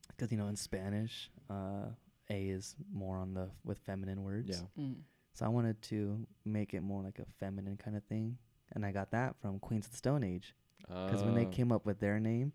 [0.08, 1.88] because you know in Spanish, uh,
[2.30, 4.64] A is more on the with feminine words.
[4.78, 4.84] Yeah.
[4.84, 4.96] mm.
[5.34, 8.38] So I wanted to make it more like a feminine kind of thing,
[8.72, 10.56] and I got that from Queens of the Stone Age.
[10.88, 12.54] Because when they Uh, came up with their name,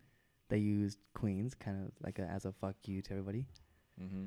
[0.49, 3.47] they used Queens kind of like a, as a fuck you to everybody.
[4.01, 4.25] Mm-hmm.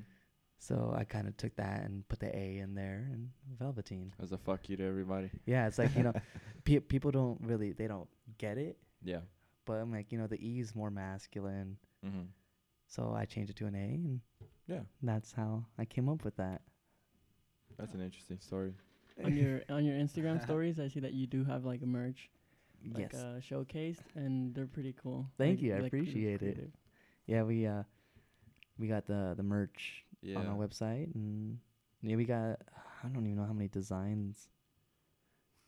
[0.57, 3.29] So I kind of took that and put the A in there and
[3.61, 4.11] Velvateen.
[4.21, 5.29] As a fuck you to everybody.
[5.45, 6.13] Yeah, it's like you know,
[6.63, 9.19] pe- people don't really they don't get it, Yeah.
[9.65, 12.23] but I'm like you know the E is more masculine, Mm-hmm.
[12.87, 14.21] so I changed it to an A, and
[14.67, 14.81] Yeah.
[15.03, 16.61] that's how I came up with that.
[17.77, 18.73] That's an interesting story.
[19.23, 22.29] on your on your Instagram stories, I see that you do have like a merch,
[22.93, 23.21] like yes.
[23.21, 25.29] uh, showcased, and they're pretty cool.
[25.37, 26.71] Thank Like- you, I like, appreciate it.
[27.27, 27.83] Yeah, we uh
[28.77, 30.39] we got the the merch Yeah.
[30.39, 31.59] on our website and
[32.01, 32.59] yeah, we got
[33.03, 34.49] I don't even know how many designs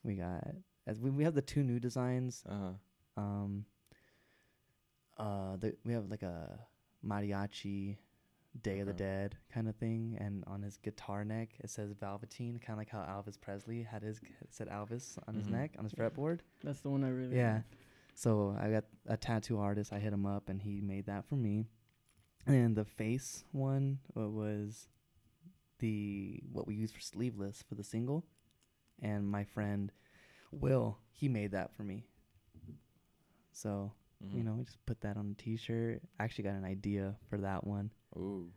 [0.03, 0.47] we got.
[0.85, 2.43] As we we have the two new designs.
[2.47, 2.71] Uh-huh.
[3.21, 3.65] Um
[5.17, 6.59] uh the, we have like a
[7.05, 7.97] mariachi
[8.63, 12.59] Day of the Dead kind of thing and on his guitar neck it says Velvateen,
[12.59, 15.51] kind of like how Elvis Presley had his said Elvis on his Mhm.
[15.51, 16.39] neck on his fretboard.
[16.63, 17.35] That's the one I really.
[17.37, 17.53] Yeah.
[17.55, 17.63] love.
[18.15, 19.93] So I got a tattoo artist.
[19.93, 21.67] I hit him up, and he made that for me.
[22.47, 24.87] And the face one uh, was
[25.79, 28.25] the what we use for sleeveless for the single.
[29.01, 29.91] And my friend
[30.51, 32.05] Will, he made that for me.
[33.51, 33.93] So
[34.23, 34.33] Mhm.
[34.33, 36.01] you know, we just put that on a T-shirt.
[36.19, 37.91] I actually got an idea for that one.
[38.17, 38.51] Ooh.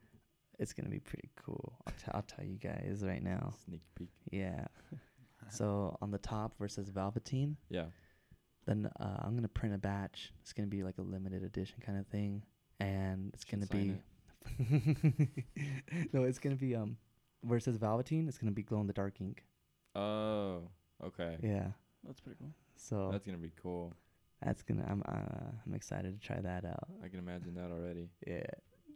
[0.59, 1.76] It's gonna be pretty cool.
[1.86, 3.55] I'll, t- I'll tell you guys right now.
[3.64, 4.12] Sneak peek.
[4.30, 4.66] Yeah.
[5.51, 7.86] so on the top versus Velvateen, Yeah.
[8.66, 10.32] then uh, I'm gonna print a batch.
[10.43, 12.43] It's gonna be like a limited edition kind of thing,
[12.80, 14.00] and it's gonna sign
[14.58, 15.28] be.
[16.12, 16.96] no, it's gonna be um,
[17.42, 19.44] where it says Velvateen, it's gonna be glow in the dark ink.
[19.94, 20.62] Oh.
[21.04, 21.36] Okay.
[21.42, 21.68] Yeah.
[22.04, 22.52] That's pretty cool.
[22.76, 23.92] So That's gonna be cool.
[24.42, 24.86] that's gonna.
[24.88, 26.88] I'm uh, I'm excited to try that out.
[27.04, 28.08] I can imagine that already.
[28.26, 28.44] Yeah.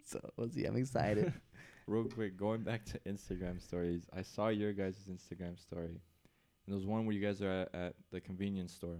[0.04, 0.64] So we'll see.
[0.64, 1.32] I'm excited.
[1.86, 6.00] Real quick, going back to Instagram stories, I saw your guys' Instagram story.
[6.66, 8.96] And there was one where you guys are at, at the convenience store.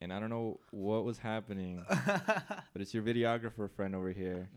[0.00, 4.48] And I don't know what was happening, but it's your videographer friend over here.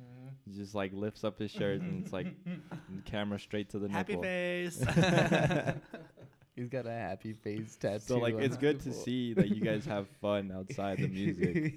[0.45, 2.27] He just like lifts up his shirt and it's like
[3.05, 4.23] camera straight to the Happy nipple.
[4.23, 4.83] face.
[6.55, 7.99] He's got a happy face tattoo.
[8.05, 11.75] So like it's his good to see that you guys have fun outside the music.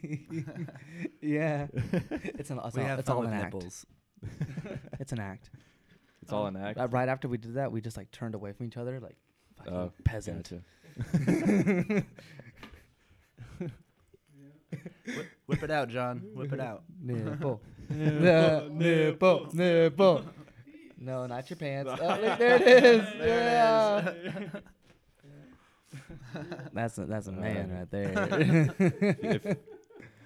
[1.22, 1.68] yeah.
[1.72, 2.60] It's an.
[2.64, 3.54] It's, we all, have it's all with an act.
[5.00, 5.50] It's an act.
[6.22, 6.78] It's all an act.
[6.78, 9.16] Uh, right after we did that, we just like turned away from each other, like
[9.58, 10.50] fucking Oh, peasant.
[10.50, 12.04] Gotcha.
[15.06, 16.22] Whip, whip it out, John.
[16.34, 16.82] Whip it out.
[17.02, 17.60] Nipple.
[17.90, 18.68] nipple.
[18.70, 19.48] Nipple.
[19.52, 20.24] Nipple.
[20.98, 21.90] No, not your pants.
[22.00, 23.08] Oh, look, there it is.
[23.18, 24.14] yeah.
[26.72, 28.74] That's a, that's a man Uh, right there.
[29.22, 29.56] if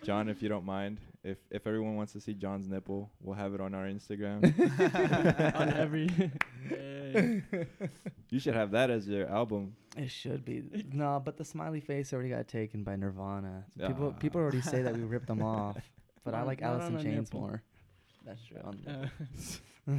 [0.02, 3.54] John, if you don't mind, if if everyone wants to see John's nipple, we'll have
[3.54, 4.42] it on our Instagram.
[5.56, 6.08] on every.
[8.30, 9.74] You should have that as your album.
[9.96, 10.62] it should be.
[10.92, 13.64] No, but the smiley face already got taken by Nirvana.
[13.78, 14.18] People Ah.
[14.20, 15.78] people already say that we ripped them off,
[16.24, 17.40] but I like not Alice in Chains nipple.
[17.40, 17.62] more.
[18.26, 18.58] That's true.
[18.62, 19.08] On
[19.88, 19.94] Uh,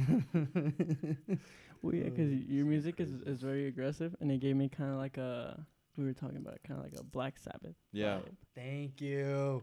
[1.82, 4.98] well, yeah, because your music is, is very aggressive, and it gave me kind of
[4.98, 5.66] like a
[5.96, 7.74] we were talking about kind of like a Black Sabbath.
[7.92, 8.16] Yeah.
[8.18, 8.36] vibe.
[8.54, 9.62] Thank you.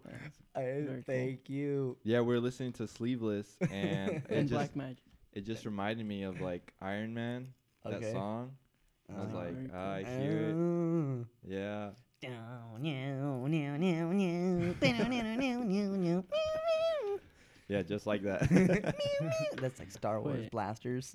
[0.56, 1.04] I, Very cool.
[1.06, 1.98] thank you.
[2.04, 5.04] Yeah, we are listening to Sleeveless, and it and just Black Magic.
[5.34, 7.54] it just reminded me of like Iron Man,
[7.84, 8.12] that Okay.
[8.12, 8.52] song.
[9.10, 9.80] I was Uh, like, very cool.
[9.80, 10.56] I hear it.
[10.56, 11.90] Uh, Yeah.
[17.70, 18.48] Yeah, just like that.
[19.62, 20.52] That's like Star Wars Wait.
[20.52, 21.14] blasters.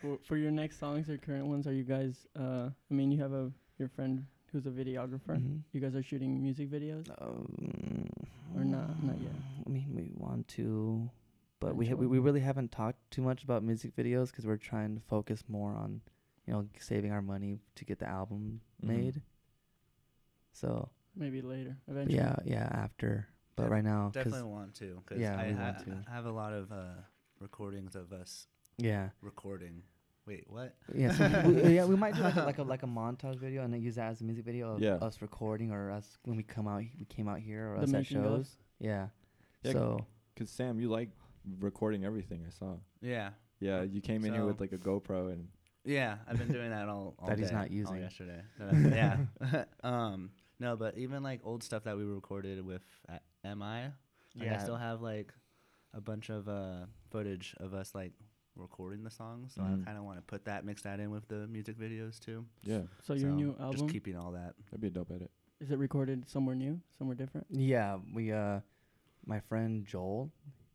[0.00, 2.26] For, for your next songs or current ones, are you guys?
[2.38, 5.36] Uh, I mean, you have a your friend who's a videographer.
[5.38, 5.62] Mhm.
[5.72, 7.08] You guys are shooting music videos.
[7.20, 8.08] Um,
[8.56, 9.32] Or not- not yet?
[9.66, 11.10] I mean, we want to,
[11.60, 14.56] but we, ha- we we really haven't talked too much about music videos because we're
[14.56, 16.00] trying to focus more on,
[16.46, 18.88] you know, saving our money to get the album Mhm.
[18.88, 19.22] made.
[20.52, 22.16] So Maybe later, eventually.
[22.16, 23.28] yeah, yeah, after.
[23.56, 25.02] But Def- right now, Definitely want to.
[25.06, 26.04] Cause Yeah, I, we ha- want to.
[26.10, 26.94] I have a lot of uh,
[27.40, 28.46] recordings of us
[28.78, 29.82] yeah, recording.
[30.26, 30.74] Wait, what?
[30.94, 33.62] yeah, so we, yeah, we might do like a, like a like a montage video
[33.64, 34.94] and then use that as a music video of Yeah.
[34.96, 37.88] us recording or us when we come out we came out here or The us
[37.88, 38.24] at making of.
[38.24, 38.56] shows.
[38.78, 39.08] Yeah.
[39.62, 40.06] Yeah, so
[40.38, 41.08] Cause Sam, you like
[41.60, 42.44] recording everything.
[42.46, 42.74] I saw.
[43.00, 45.48] Yeah, Yeah, you came in here with like a GoPro and
[45.84, 46.16] yeah.
[46.28, 47.96] I've been doing that all, all That he's day, not all using.
[48.00, 48.42] yesterday.
[48.60, 49.16] Uh,
[49.52, 49.64] yeah.
[49.82, 50.30] um.
[50.60, 53.92] No, but even like old stuff that we recorded with at MI.
[54.36, 55.32] Like, I still have like
[55.94, 58.12] a bunch of uh, footage of us like
[58.58, 59.54] recording the songs.
[59.54, 59.82] So Mhm.
[59.82, 62.44] I kind of want to put that, mix that in with the music videos too.
[62.62, 64.54] yeah, So your So, new Just album keeping all that.
[64.66, 65.30] that'd be a dope edit.
[65.60, 67.46] is it recorded somewhere new, somewhere different?
[67.50, 68.60] Yeah, we uh
[69.26, 70.30] my friend Joel,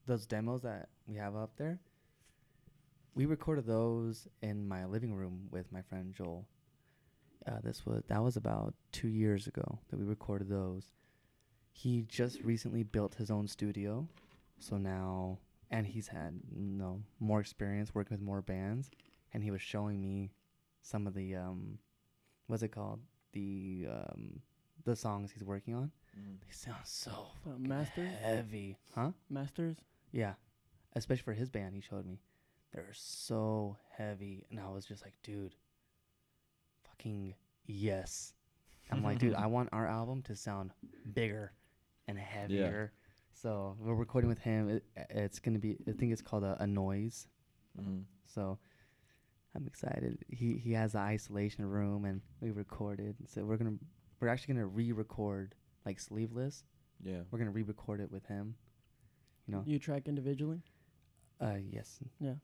[0.05, 1.79] those demos that we have up there,
[3.15, 6.47] we recorded those in my living room with my friend Joel.
[7.45, 10.91] Uh, this was that was about two years ago that we recorded those.
[11.71, 14.07] He just recently built his own studio,
[14.59, 15.39] so now
[15.73, 18.89] and he's had you know more experience working with more bands,
[19.33, 20.31] and he was showing me
[20.81, 21.79] some of the um,
[22.47, 22.99] what's it called
[23.33, 24.39] the um
[24.85, 25.91] the songs he's working on.
[26.15, 28.11] They sound so Uh, fucking Masters?
[28.21, 29.11] heavy, huh?
[29.29, 29.77] Masters.
[30.11, 30.33] Yeah,
[30.95, 32.19] especially for his band, he showed me.
[32.71, 35.55] They're so heavy, and I was just like, dude,
[36.87, 37.33] fucking
[37.65, 38.33] yes.
[38.91, 40.71] I'm like, dude, I want our album to sound
[41.13, 41.53] bigger
[42.07, 42.91] and heavier.
[43.33, 44.69] So we're recording with him.
[44.69, 47.27] It, it's gonna be, I think it's called a, a noise.
[47.79, 48.01] Mm-hmm.
[48.25, 48.57] So
[49.55, 50.19] I'm excited.
[50.29, 53.15] He he has the isolation room, and we recorded.
[53.27, 53.75] So we're gonna,
[54.19, 55.55] we're actually gonna re-record
[55.85, 56.63] like sleeveless.
[57.03, 57.21] Yeah.
[57.31, 58.55] We're gonna re-record it with him.
[59.47, 59.63] You know.
[59.65, 60.61] You track individually.
[61.41, 61.99] Uh, yes.
[62.19, 62.35] Yeah.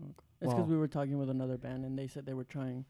[0.00, 0.10] Okay.
[0.10, 2.84] It's because Well- we were talking with another band, and they said they were trying.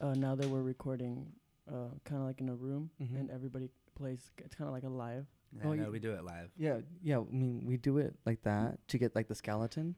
[0.00, 1.26] Uh, now they were recording,
[1.68, 3.20] uh, kind of like in a room, Mhm.
[3.20, 4.30] and everybody plays.
[4.38, 5.26] It's kind of like a live.
[5.56, 6.50] Yeah, Oh, no, you- we do it live.
[6.56, 7.18] Yeah, yeah.
[7.20, 9.94] I mean, we do it like that to get like the skeleton,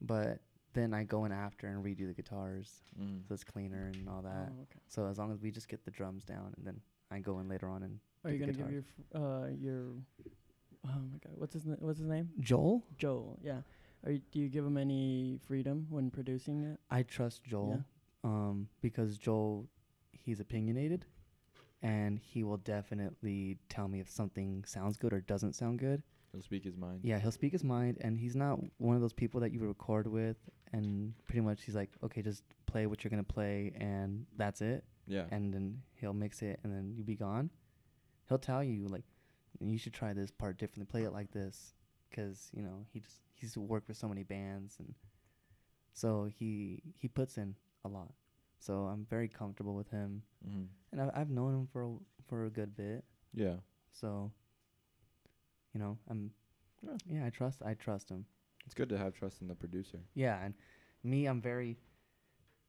[0.00, 0.40] but
[0.72, 3.26] then I go in after and redo the guitars, Mm.
[3.26, 4.52] so it's cleaner and all that.
[4.56, 4.78] Oh, okay.
[4.86, 7.48] So as long as we just get the drums down, and then I go in
[7.48, 9.94] later on and Are you do gonna the give your f- uh your
[10.84, 12.82] oh my god what's his na- what's his name Joel.
[12.96, 13.62] Joel yeah
[14.04, 17.84] are you, do you give him any freedom when producing it I trust Joel,
[18.24, 19.68] um, because Joel,
[20.12, 21.04] he's opinionated,
[21.82, 26.02] and he will definitely tell me if something sounds good or doesn't sound good.
[26.32, 27.00] He'll speak his mind.
[27.02, 30.06] Yeah, he'll speak his mind, and he's not one of those people that you record
[30.06, 30.36] with,
[30.72, 34.84] and pretty much he's like, okay, just play what you're gonna play, and that's it.
[35.08, 35.24] Yeah.
[35.32, 37.50] And then he'll mix it, and then you be gone.
[38.28, 39.02] He'll tell you like,
[39.60, 41.74] you should try this part differently, play it like this,
[42.08, 44.94] because you know he just he's worked with so many bands, and
[45.92, 48.12] so he he puts in a lot.
[48.60, 50.64] So I'm very comfortable with him, mm-hmm.
[50.92, 51.90] and I've I've known him for a,
[52.28, 53.04] for a good bit.
[53.34, 53.56] Yeah.
[53.92, 54.30] So,
[55.74, 56.30] you know, I'm
[56.82, 56.96] Yeah.
[57.06, 58.24] yeah, I trust I trust him.
[58.66, 59.98] It's good to have trust in the producer.
[60.14, 60.54] Yeah, and
[61.02, 61.78] me, I'm very.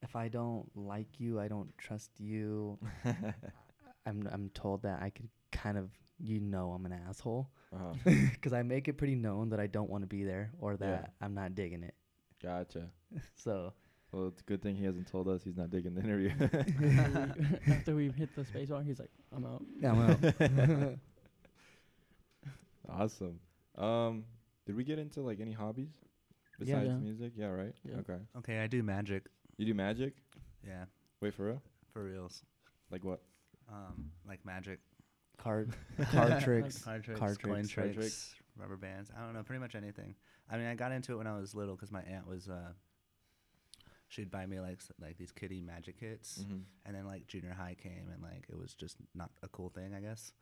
[0.02, 2.80] If I don't like you, I don't trust you.
[4.06, 7.94] I'm I'm told that I could kind of you know I'm an asshole Uh-huh.
[8.32, 10.88] because I make it pretty known that I don't want to be there or that
[11.04, 11.08] Yeah.
[11.26, 11.96] I'm not digging it.
[12.42, 12.90] Gotcha.
[13.36, 13.74] So
[14.12, 16.32] Well, it's a good thing he hasn't told us he's not digging the interview.
[17.74, 20.98] after, we, after hit the space bar he's like I'm out yeah, I'm out.
[22.90, 23.40] awesome.
[23.78, 24.26] Um,
[24.66, 25.92] did we get into like any hobbies
[26.60, 26.96] besides Yeah.
[26.98, 27.34] music?
[27.36, 27.74] Yeah, right.
[27.88, 27.98] Yeah.
[28.00, 28.18] Okay.
[28.40, 29.28] Okay, I do magic.
[29.58, 30.14] You do magic?
[30.68, 30.86] Yeah,
[31.22, 31.62] Wait for real?
[31.94, 32.44] for reals.
[32.92, 33.22] Like what?
[33.72, 34.80] Um, like magic.
[35.38, 35.74] card
[36.12, 36.84] card Like- tricks.
[36.84, 38.36] Card tricks, Card coin tricks, card tricks, tricks.
[38.58, 39.10] rubber bands.
[39.18, 40.16] I don't know, pretty much anything.
[40.50, 42.50] I mean, I got into it when I was little because my aunt was.
[42.50, 42.74] Uh,
[44.12, 46.60] she'd buy me like like these kitty magic kits, Mm-hmm.
[46.86, 49.94] and then like junior high came, and like it was just not a cool thing,
[49.96, 50.34] I guess.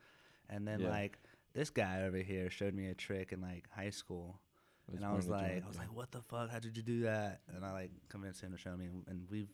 [0.49, 0.89] And then Yeah.
[0.89, 1.19] like
[1.53, 4.39] this guy over here showed me a trick in like high school,
[4.93, 6.49] and I was like, I was like, what the fuck?
[6.49, 7.41] How did you do that?
[7.55, 9.51] And I like convinced him to show me, and we've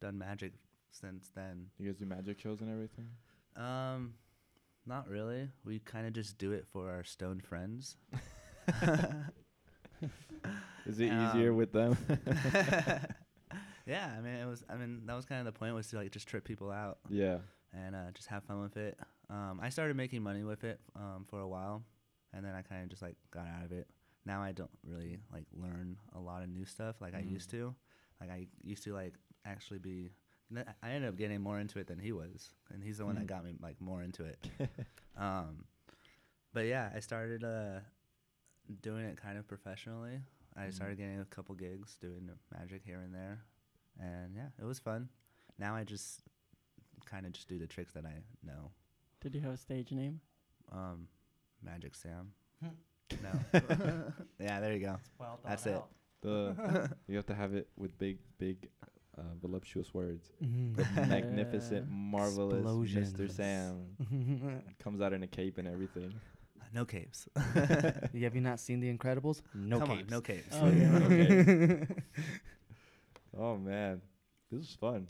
[0.00, 0.52] done magic
[0.90, 1.66] since then.
[1.78, 3.08] You guys do magic shows and everything?
[3.56, 4.14] Um,
[4.86, 5.48] not really.
[5.64, 7.96] We kind of just do it for our stoned friends.
[10.84, 11.96] Is it easier Um, with them?
[13.86, 14.64] yeah, I mean, it was.
[14.68, 16.98] I mean, that was kind of the point was to like just trip people out
[17.08, 17.38] yeah.
[17.72, 18.98] and uh, just have fun with it.
[19.30, 21.82] Um, I started making money with it um, for a while,
[22.32, 23.88] and then I kind of just like got out of it.
[24.24, 27.30] Now I don't really like learn a lot of new stuff like I Mhm.
[27.32, 27.74] used to.
[28.20, 29.14] Like I used to like
[29.44, 30.10] actually be.
[30.82, 33.24] I ended up getting more into it than he was, and he's the one that
[33.24, 33.28] Mhm.
[33.28, 34.38] got me like more into it.
[35.16, 35.64] um,
[36.52, 37.80] but yeah, I started uh,
[38.82, 40.20] doing it kind of professionally.
[40.54, 40.74] I Mhm.
[40.74, 43.42] started getting a couple gigs doing magic here and there,
[44.00, 45.08] and yeah, it was fun.
[45.58, 46.22] Now I just
[47.04, 48.14] kind of just do the tricks that I
[48.44, 48.70] know.
[49.20, 50.20] Did you have a stage name?
[50.70, 51.06] Um,
[51.62, 52.32] Magic Sam.
[52.62, 52.68] Hmm.
[53.22, 53.60] no.
[54.40, 54.96] yeah, there you go.
[55.18, 55.82] Well That's it.
[56.22, 58.68] The you have to have it with big, big,
[59.18, 60.30] uh, voluptuous words.
[60.42, 60.76] Mhm.
[60.76, 61.94] The magnificent, Yeah.
[61.94, 62.64] marvelous
[62.94, 63.30] Mr.
[63.30, 63.86] Sam
[64.82, 66.14] comes out in a cape and everything.
[66.74, 67.28] No capes.
[67.36, 69.42] Have you not seen The Incredibles?
[69.54, 70.02] No Come capes.
[70.04, 70.56] on, no capes.
[70.58, 70.98] Oh, yeah.
[71.04, 71.86] Okay.
[73.36, 74.00] Oh man,
[74.50, 75.08] this is fun.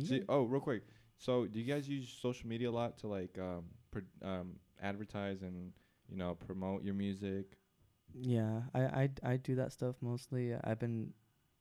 [0.00, 0.84] See, oh, real quick.
[1.16, 5.42] So, do you guys use social media a lot to like um, pro- um advertise
[5.42, 5.72] and
[6.08, 7.58] you know promote your music?
[8.14, 10.54] Yeah, I, I I do that stuff mostly.
[10.54, 11.12] I've been,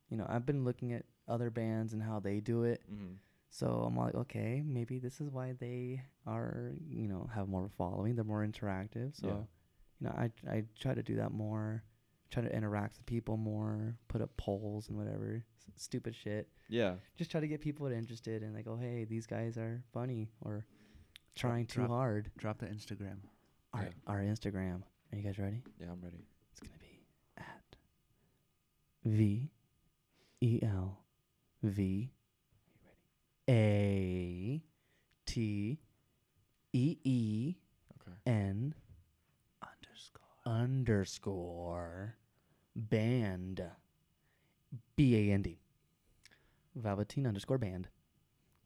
[0.10, 2.84] you know, I've been looking at other bands and how they do it.
[2.94, 3.14] Mm-hmm.
[3.50, 8.16] So I'm like, okay, maybe this is why they are, you know, have more following.
[8.16, 9.16] They're more interactive.
[9.20, 9.34] So, Yeah.
[10.00, 11.84] you know, I I try to do that more.
[12.30, 13.96] Try to interact with people more.
[14.10, 16.50] Put up polls and whatever s- stupid shit.
[16.70, 16.96] Yeah.
[17.16, 20.66] Just try to get people interested and like, oh hey, these guys are funny or
[21.36, 22.32] trying too drop- hard.
[22.38, 23.18] Drop the Instagram.
[23.74, 23.90] Our Yeah.
[24.08, 24.82] our Instagram.
[25.12, 25.62] Are you guys ready?
[25.80, 26.26] Yeah, I'm ready.
[26.52, 27.06] It's gonna be
[27.38, 27.76] at
[29.06, 29.50] V
[30.42, 31.00] E L
[31.64, 32.12] V
[33.50, 34.64] A
[35.26, 35.80] T
[36.74, 38.02] E E N.
[38.02, 38.18] Okay.
[38.26, 38.87] N Underscore.
[40.48, 42.16] Underscore
[42.76, 43.62] band
[44.96, 45.60] B A N D.
[46.76, 47.88] Valentine underscore band.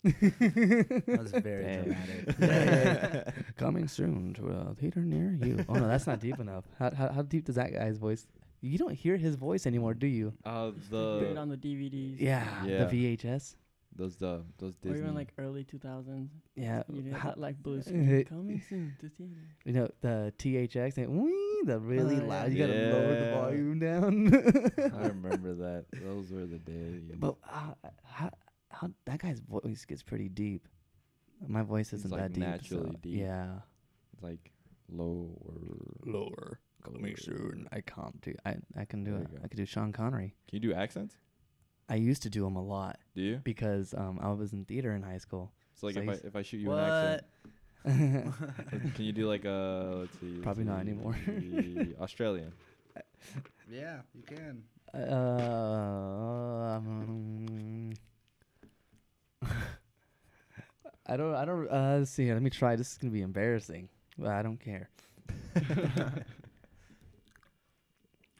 [0.03, 1.83] That was very Dang.
[1.83, 2.35] dramatic.
[2.39, 3.31] Yeah, yeah, yeah.
[3.57, 5.63] Coming soon to a theater near you.
[5.69, 6.65] Oh no, that's not deep enough.
[6.79, 8.25] How, how how deep does that guy's voice?
[8.61, 10.33] You don't hear his voice anymore, do you?
[10.45, 12.17] Uh, Put it the on the DVDs.
[12.19, 12.85] Yeah, Yeah.
[12.85, 13.55] the VHS.
[13.95, 15.03] Those the those days, Or Disney.
[15.05, 16.29] even like early 2000s.
[16.55, 19.41] Yeah, You know, how- that like blue uh, screen coming soon to theater.
[19.65, 22.51] you know the THX and wee, the really Oh, loud.
[22.53, 22.65] yeah.
[22.65, 24.93] You gotta lower the volume down.
[25.03, 25.85] I remember that.
[26.03, 27.03] Those were the days.
[27.17, 27.73] but uh,
[28.03, 28.29] how
[28.69, 30.67] how that guy's voice gets pretty deep.
[31.47, 32.69] My voice isn't like, that deep.
[32.71, 33.19] so- deep.
[33.19, 33.59] Yeah.
[34.13, 34.51] It's like
[34.89, 35.95] lower.
[36.05, 36.59] Lower.
[36.83, 37.67] Coming soon.
[37.71, 38.33] I can't do.
[38.45, 39.41] I I can do There it.
[39.43, 40.33] I can do Sean Connery.
[40.47, 41.15] Can you do accents?
[41.91, 43.37] I used to do them a lot Do you?
[43.43, 45.51] because um I was in theater in high school.
[45.75, 46.79] So like So if I he's- if I shoot you What?
[46.79, 47.21] an
[47.83, 49.57] accent, can you do like a
[50.07, 50.31] let's see?
[50.31, 51.15] let's Probably not anymore.
[52.05, 52.53] Australian.
[53.69, 54.63] yeah, you can.
[54.93, 57.93] Uh, um,
[61.07, 61.33] I don't.
[61.35, 61.67] I don't.
[61.69, 62.31] Uh, let's see.
[62.31, 62.75] Let me try.
[62.75, 64.89] This is gonna be embarrassing, but I don't care.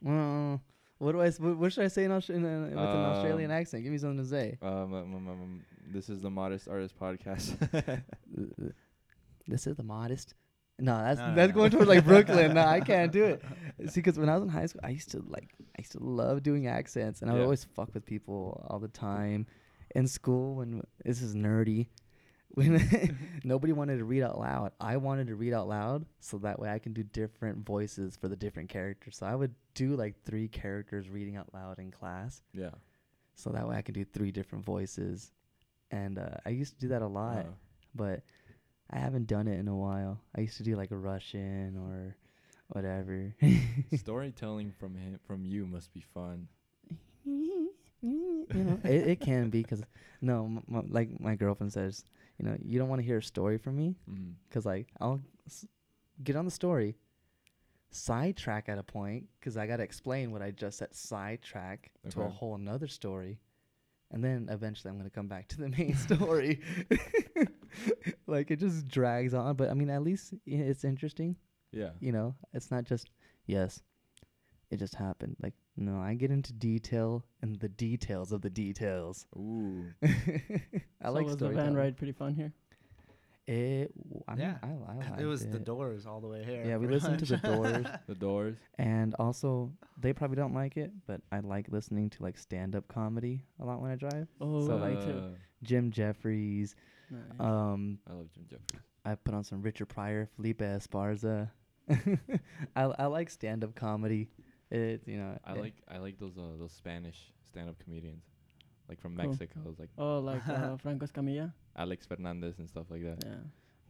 [0.02, 0.62] well,
[1.02, 1.28] what do I?
[1.28, 2.78] s- What, should I say in, Aus- in a, with an
[3.14, 3.84] Australian Um, accent?
[3.84, 4.58] Give me something to say.
[4.62, 7.46] Um, um, um, um, this is the Modest Artist Podcast.
[9.48, 10.34] This is the modest.
[10.80, 11.56] No, that's No, no, that's no.
[11.56, 12.54] going towards like Brooklyn.
[12.54, 13.44] no, I can't do it.
[13.90, 16.00] See, because when I was in high school, I used to like, I used to
[16.04, 17.46] love doing accents, and I would Yeah.
[17.46, 19.48] always fuck with people all the time.
[19.94, 21.88] In school, when this is nerdy,
[23.44, 26.70] nobody wanted to read out loud, I wanted to read out loud, so that way
[26.70, 29.18] I can do different voices for the different characters.
[29.18, 32.72] So I would do like three characters reading out loud in class, yeah.
[33.36, 35.32] so that way I can do three different voices.
[35.92, 37.46] And uh, I used to do that a lot
[37.96, 38.22] but
[38.90, 40.20] I haven't done it in a while.
[40.36, 42.16] I used to do like a Russian or
[42.70, 43.34] whatever.
[43.96, 46.48] storytelling from him from you must be fun.
[47.26, 49.84] you know, it, it can be because
[50.22, 52.04] no, m- m- like my girlfriend says,
[52.38, 54.32] you know, you don't want to hear a story from me mm-hmm.
[54.48, 55.68] because like I'll s-
[56.24, 56.96] get on the story,
[57.92, 62.30] sidetrack at a point because I gotta explain what I just said, sidetrack to a
[62.30, 63.40] whole another story,
[64.12, 66.62] and then eventually I'm gonna come back to the main story.
[68.28, 71.36] like it just drags on, but I mean, at least it's interesting.
[71.72, 71.92] Yeah.
[72.00, 73.10] You know, it's not just
[73.46, 73.82] yes,
[74.70, 75.38] it just happened.
[75.42, 79.26] Like no, I get into detail and the details of the details.
[79.38, 79.86] Ooh.
[80.04, 80.10] I
[81.06, 81.74] so like was the van storytelling.
[81.76, 82.54] ride pretty fun here?
[83.48, 83.92] It.
[83.98, 84.58] w- I mean, Yeah.
[84.62, 85.60] I, I liked it was the.
[85.60, 86.64] Doors all the way here.
[86.66, 88.58] Yeah, we pretty listened to the Doors, The Doors.
[88.78, 93.44] and also they probably don't like it, but I like listening to like stand-up comedy
[93.60, 94.28] a lot when I drive.
[94.40, 95.18] Oh, So, me like, too.
[95.18, 95.30] Uh,
[95.64, 96.76] Jim Jefferies.
[97.10, 97.22] Nice.
[97.40, 98.84] Um, I love Jim Jefferies.
[99.04, 101.50] I put on some Richard Pryor, Felipe Esparza.
[102.76, 104.30] I I like stand-up comedy.
[104.72, 107.18] It you know I it- like I like those uh, those Spanish
[107.52, 108.24] stand-up comedians,
[108.88, 109.28] like from Cool.
[109.28, 109.60] Mexico.
[109.70, 111.52] It's like oh, like uh, Franco Escamilla.
[111.76, 113.24] Alex Fernandez and stuff like that.
[113.26, 113.36] Yeah.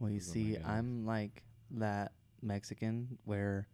[0.00, 0.56] Well, you Those see.
[0.64, 2.12] I'm like that
[2.42, 3.68] Mexican where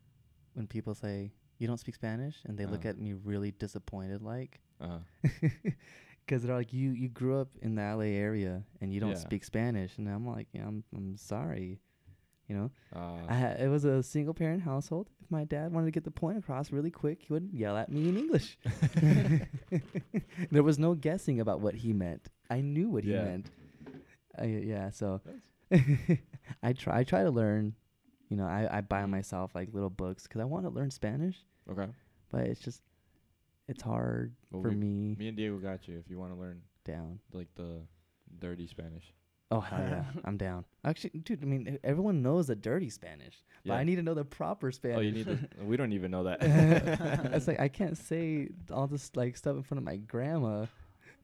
[0.55, 2.91] when people say you don't speak Spanish and they look Uh-huh.
[2.91, 4.99] at me really disappointed, like, Uh,
[6.27, 9.17] because they're like, you you grew up in the LA area and you don't Yeah.
[9.29, 11.81] speak Spanish, and I'm like, yeah, I'm I'm sorry,
[12.49, 12.71] you know.
[12.97, 15.09] uh, I ha- it was a single parent household.
[15.23, 17.91] If my dad wanted to get the point across really quick, he would yell at
[17.91, 18.57] me in English.
[20.51, 22.29] there was no guessing about what he meant.
[22.51, 23.51] I knew what he meant.
[24.39, 25.21] I, yeah, so
[26.63, 27.75] I try I try to learn.
[28.29, 31.37] You know, I, I buy myself like little books because I want to learn Spanish,
[31.71, 31.87] okay.
[32.31, 32.83] but it's just
[33.69, 36.61] it's hard Well, for me me and Diego got you if you want to learn
[36.85, 37.21] down.
[37.33, 37.81] like the
[38.39, 39.13] dirty Spanish.
[39.51, 40.65] Oh hell yeah, I'm down.
[40.85, 44.25] Actually, dude, I mean everyone knows the dirty Spanish, but I need to know the
[44.25, 44.99] proper Spanish.
[44.99, 45.39] Oh, you need to.
[45.63, 46.39] we don't even know that.
[47.33, 50.67] it's like I can't say all this like stuff in front of my grandma.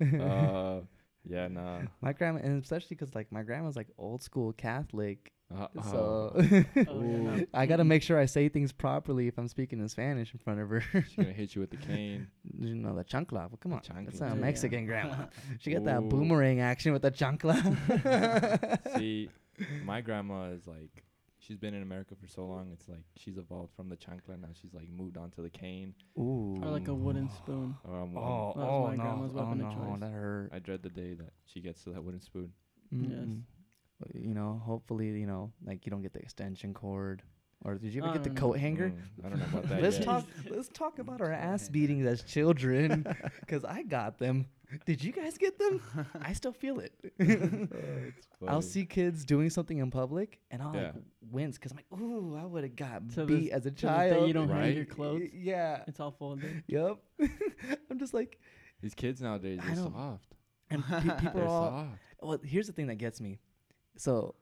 [0.00, 0.80] uh,
[1.28, 1.80] yeah, nah.
[2.00, 7.02] my grandma, and especially because like my grandma's like old school Catholic, Uh, so Oh,
[7.02, 7.44] yeah.
[7.54, 10.60] I gotta make sure I say things properly if I'm speaking in Spanish in front
[10.60, 10.80] of her.
[10.92, 12.26] she's gonna hit you with the cane.
[12.58, 13.32] you know the chancla.
[13.48, 14.20] Well, come The on, that's chancla.
[14.20, 14.40] not a Yeah.
[14.40, 15.26] Mexican grandma.
[15.60, 18.98] She got that boomerang action with the chancla.
[18.98, 19.28] See,
[19.84, 21.04] my grandma is like,
[21.38, 22.70] she's been in America for so long.
[22.72, 24.40] It's like she's evolved from the chancla.
[24.40, 25.94] Now she's like moved on to the cane.
[26.18, 26.58] Ooh.
[26.62, 27.76] Or like a wooden spoon.
[27.84, 30.00] Or I'm, Oh, oh my no, grandma's oh weapon of no, choice.
[30.00, 30.50] that hurt.
[30.52, 32.50] I dread the day that she gets to that wooden spoon.
[32.90, 33.28] Yes.
[34.12, 37.22] You know, hopefully, you know, like you don't get the extension cord.
[37.64, 38.90] Or did you ever I get the coat hanger?
[38.90, 39.82] Mm, I don't know about that.
[39.82, 40.04] let's yet.
[40.04, 40.26] talk.
[40.50, 41.72] Let's talk about our ass hanger.
[41.72, 43.06] beatings as children,
[43.40, 44.46] because I got them.
[44.84, 45.80] Did you guys get them?
[46.20, 46.92] I still feel it.
[48.46, 50.94] I'll see kids doing something in public, and I'll like
[51.30, 53.74] wince because I'm like, "Ooh, I would have got To beat this- as a to
[53.76, 55.30] this child." you don't hang your clothes.
[55.32, 55.84] Yeah.
[55.86, 56.64] It's all folded.
[56.66, 56.98] Yep.
[57.90, 58.38] I'm just like,
[58.82, 59.92] These kids nowadays, they're know.
[59.94, 60.34] soft.
[60.70, 61.70] and pe- people They're are all.
[61.70, 61.90] soft.
[62.22, 63.38] Well, here's the thing that gets me.
[63.96, 64.34] So,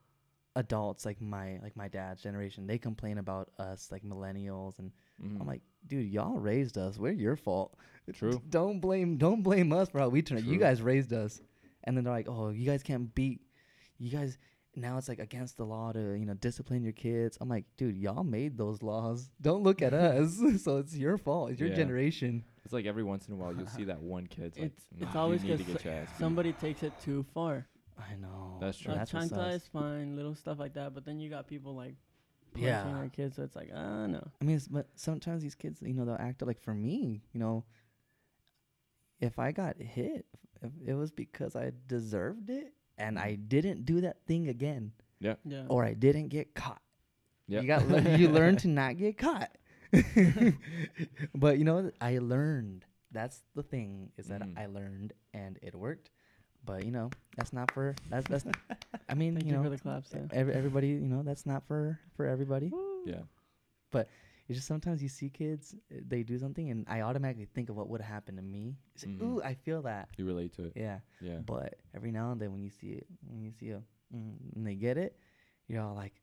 [0.55, 4.91] adults like my like my dad's generation, they complain about us like millennials, and
[5.23, 5.41] Mhm.
[5.41, 6.99] I'm like, dude, y'all raised us.
[6.99, 7.77] We're your fault.
[8.13, 8.41] True.
[8.49, 10.47] Don't blame don't blame us for how we turned out.
[10.53, 11.41] You guys raised us.
[11.85, 13.41] And then they're like, oh, you guys can't beat.
[13.99, 14.39] You guys
[14.75, 17.37] now it's like against the law to you know discipline your kids.
[17.41, 19.31] I'm like, dude, y'all made those laws.
[19.41, 20.41] Don't look at us.
[20.63, 21.51] so it's your fault.
[21.51, 21.77] It's your Yeah.
[21.77, 22.45] generation.
[22.65, 25.17] It's like every once in a while you'll see that one kid's like, It's it's
[25.17, 27.67] always you to because get your somebody takes it too far.
[27.99, 28.59] I know.
[28.61, 28.93] That's true.
[28.93, 29.55] Like That's what chancla sucks.
[29.57, 31.95] is fine, little stuff like that, but then you got people like
[32.53, 32.93] punching Yeah.
[32.93, 34.27] their kids, so it's like, ah, no.
[34.41, 37.41] I mean, it's, but sometimes these kids, you know, they'll act like for me, you
[37.41, 37.65] know,
[39.21, 40.27] if I got hit,
[40.63, 45.35] if it was because I deserved it and I didn't do that thing again, Yeah.
[45.69, 46.83] or I didn't get caught.
[47.47, 47.61] Yeah.
[47.61, 49.51] You got le- you learn to not get caught.
[51.35, 52.85] but you know, I learned.
[53.11, 54.59] That's the thing is that Mhm.
[54.59, 56.11] I learned and it worked.
[56.65, 58.45] But you know, that's not for that's that's.
[59.09, 60.11] I mean, Thank you you, know, for the claps.
[60.15, 60.21] Yeah.
[60.33, 62.71] every, everybody, you know, that's not for for everybody.
[63.05, 63.23] Yeah.
[63.91, 64.09] But
[64.49, 67.77] it's just sometimes you see kids, uh, they do something, and I automatically think of
[67.77, 68.77] what would happen to me.
[68.95, 69.23] It's like, Mhm.
[69.23, 70.09] Ooh, I feel that.
[70.17, 70.73] You relate to it.
[70.77, 71.01] Yeah.
[71.21, 71.39] Yeah.
[71.45, 73.83] But every now and then, when you see it, when you see a,
[74.15, 75.17] mm, and they get it,
[75.69, 76.15] you're all like,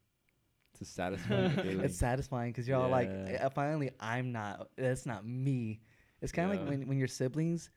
[0.73, 1.81] It's a satisfying feeling.
[1.81, 3.45] it's satisfying because you're all like, Yeah.
[3.45, 4.69] "Eh, finally, I'm not.
[4.77, 5.81] That's not me.
[6.21, 6.61] It's kind of Yeah.
[6.61, 7.69] like when when your siblings,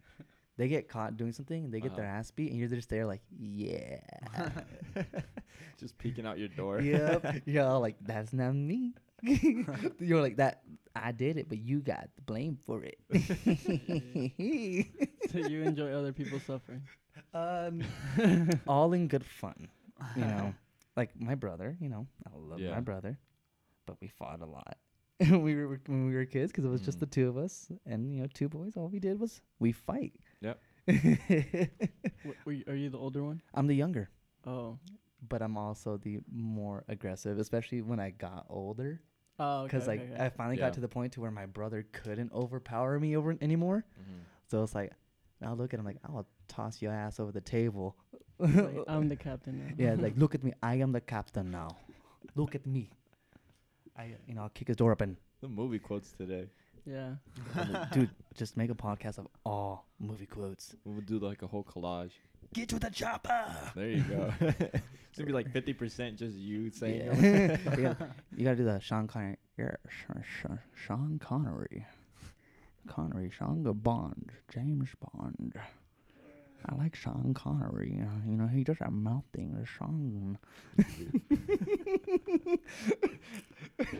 [0.62, 2.18] they get caught doing something and they get their Uh-huh.
[2.18, 3.98] ass beat, and you're just there like, yeah,
[5.78, 6.80] Just peeking out your door.
[6.80, 7.42] yep.
[7.46, 8.94] You're all like, that's not me.
[9.98, 10.62] you're like that.
[10.94, 12.98] I did it, but you got the blame for it.
[15.30, 16.82] so you enjoy other people's suffering.
[17.34, 17.82] Um,
[18.68, 19.68] all in good fun,
[20.16, 20.54] you know.
[20.96, 22.70] Like my brother, you know, I love Yeah.
[22.70, 23.18] my brother,
[23.86, 24.76] but we fought a lot.
[25.20, 27.00] we were when we were kids because it was just Mhm.
[27.00, 28.76] the two of us, and you know, two boys.
[28.76, 30.12] All we did was we fight.
[30.42, 30.60] Yep.
[32.24, 33.40] Wh- were you, are you the older one?
[33.54, 34.10] I'm the younger,
[34.46, 34.78] Oh.
[35.28, 39.00] but I'm also the more aggressive, especially when I got older.
[39.38, 39.66] Oh, okay.
[39.68, 40.24] Because like okay, okay.
[40.24, 40.66] I finally Yeah.
[40.66, 43.84] got to the point to where my brother couldn't overpower me over anymore.
[44.00, 44.20] Mhm.
[44.48, 44.92] So it's like,
[45.44, 47.96] I'll look at him like, I'll toss your ass over the table.
[48.38, 49.74] Like, I'm the captain now.
[49.84, 50.52] Yeah, like look at me.
[50.62, 51.68] I am the captain now.
[52.34, 52.90] Look at me.
[53.96, 55.16] I, you know, I'll kick his door open.
[55.40, 56.48] The movie quotes today.
[56.84, 57.14] Yeah.
[57.92, 60.74] Dude, just make a podcast of all movie quotes.
[60.84, 62.12] We'll do like a whole collage.
[62.54, 63.46] Get with the chopper.
[63.74, 64.32] There you go.
[64.40, 67.06] it's gonna be like fifty percent just you saying.
[67.06, 67.12] Yeah.
[67.56, 67.78] them.
[67.78, 69.36] you, gotta, you gotta do the Sean Connery.
[69.58, 71.86] Yeah, Sean, Sean, Sean Connery.
[72.88, 75.54] Connery, Sean Bond, James Bond.
[76.68, 78.00] I like Sean Connery.
[78.02, 79.54] uh, You know, he does that mouth thing.
[79.58, 80.38] The Sean.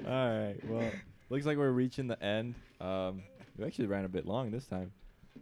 [0.07, 0.57] All right.
[0.68, 0.91] Well,
[1.33, 2.55] looks like we're reaching the end.
[2.80, 3.22] Um,
[3.59, 4.93] we actually ran a bit long this time.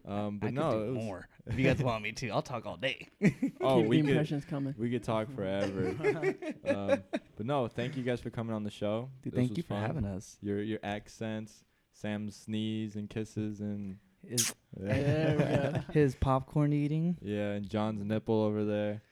[0.07, 1.29] Um, but I no, could it do was- more.
[1.47, 3.09] If you guys want me to, I'll talk all day.
[3.61, 4.75] Oh, Keep we the could impressions coming.
[4.79, 5.89] we could talk forever.
[6.67, 7.03] um,
[7.37, 9.11] but no, thank you guys for coming on the show.
[9.23, 10.39] Dude, This thank was you for having us.
[10.41, 17.19] Your your accents, Sam's sneeze and kisses, and His, There his popcorn eating.
[17.21, 19.03] yeah, and John's nipple over there.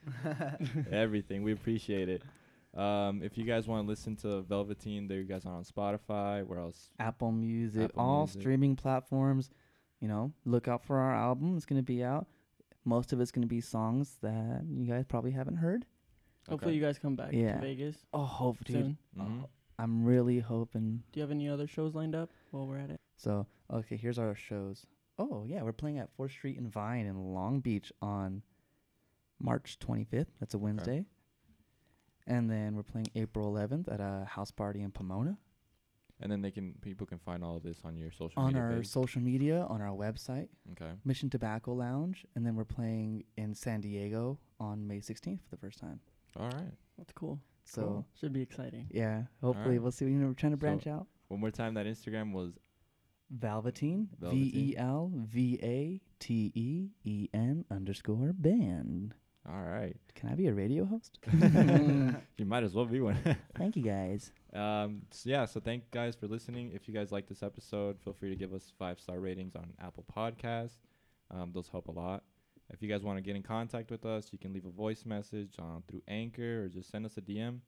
[0.90, 1.42] Everything.
[1.42, 2.22] We appreciate it.
[2.74, 6.44] Um, if you guys want to listen to Velvateen, there you guys are on Spotify.
[6.46, 6.90] Where else?
[6.98, 8.40] Apple Music, Apple all Music.
[8.42, 9.50] streaming platforms.
[10.00, 11.56] You know, look out for our album.
[11.56, 12.26] It's gonna be out.
[12.84, 15.86] Most of it's gonna be songs that you guys probably haven't heard.
[16.48, 17.54] Hopefully you guys come back Yeah.
[17.56, 18.74] to Vegas Oh, hope, dude.
[18.76, 18.98] soon.
[19.16, 19.42] Mhm.
[19.44, 19.48] Oh,
[19.78, 21.02] I'm really hoping.
[21.12, 23.00] Do you have any other shows lined up while we're at it?
[23.16, 24.86] So, okay, here's our shows.
[25.18, 28.42] Oh, yeah, we're playing at 4th Street and Vine in Long Beach on
[29.40, 30.30] March 25th.
[30.38, 31.04] That's a Wednesday.
[32.28, 35.36] And then we're playing April 11th at a house party in Pomona.
[36.20, 38.46] And then they can people can find all of this on your social media.
[38.46, 38.88] On media our page.
[38.88, 40.90] social media, on our website, okay.
[41.04, 42.26] Mission Tobacco Lounge.
[42.34, 46.00] And then we're playing in San Diego on May 16th for the first time.
[46.38, 46.72] All right.
[46.98, 47.40] That's cool.
[47.64, 48.06] So, Cool.
[48.20, 48.88] Should be exciting.
[48.90, 49.82] yeah, hopefully right.
[49.82, 50.06] we'll see.
[50.06, 51.06] You know, we're trying to So- branch out.
[51.28, 51.74] One more time.
[51.74, 52.52] That Instagram was
[53.36, 54.54] Velvateen, V Velvateen.
[54.54, 59.14] E L V A T E E N underscore band.
[59.48, 59.96] All right.
[60.14, 61.18] Can I be a radio host?
[62.38, 63.16] You might as well be one.
[63.56, 64.30] Thank you guys.
[64.52, 66.70] Um, so yeah, so thank guys for listening.
[66.74, 69.72] If you guys like this episode, feel free to give us five star ratings on
[69.82, 70.76] Apple Podcasts.
[71.30, 72.22] Um, those help a lot.
[72.70, 75.04] If you guys want to get in contact with us, you can leave a voice
[75.06, 77.58] message on through Anchor or just send us a DM.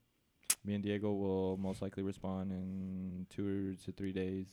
[0.64, 4.46] Me and Diego will most likely respond in two to three days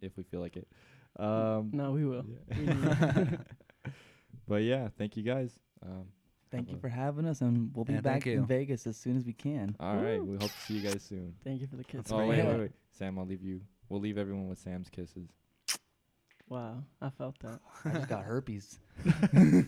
[0.00, 0.68] if we feel like it.
[1.18, 2.24] Um, No, we will.
[2.56, 3.24] yeah.
[4.48, 5.58] But yeah, thank you guys.
[5.84, 6.06] Um,
[6.56, 6.80] Thank you mm-hmm.
[6.80, 8.46] for having us, and we'll be Yeah, thank back in.
[8.46, 9.76] Vegas as soon as we can.
[9.78, 11.34] all right, we hope to see you guys soon.
[11.44, 12.12] Thank you for the oh, kisses.
[12.12, 13.60] oh wait, wait, wait, Sam, I'll leave you.
[13.88, 15.28] We'll leave everyone with Sam's kisses.
[16.48, 17.60] Wow, I felt that.
[17.84, 18.78] I just got herpes.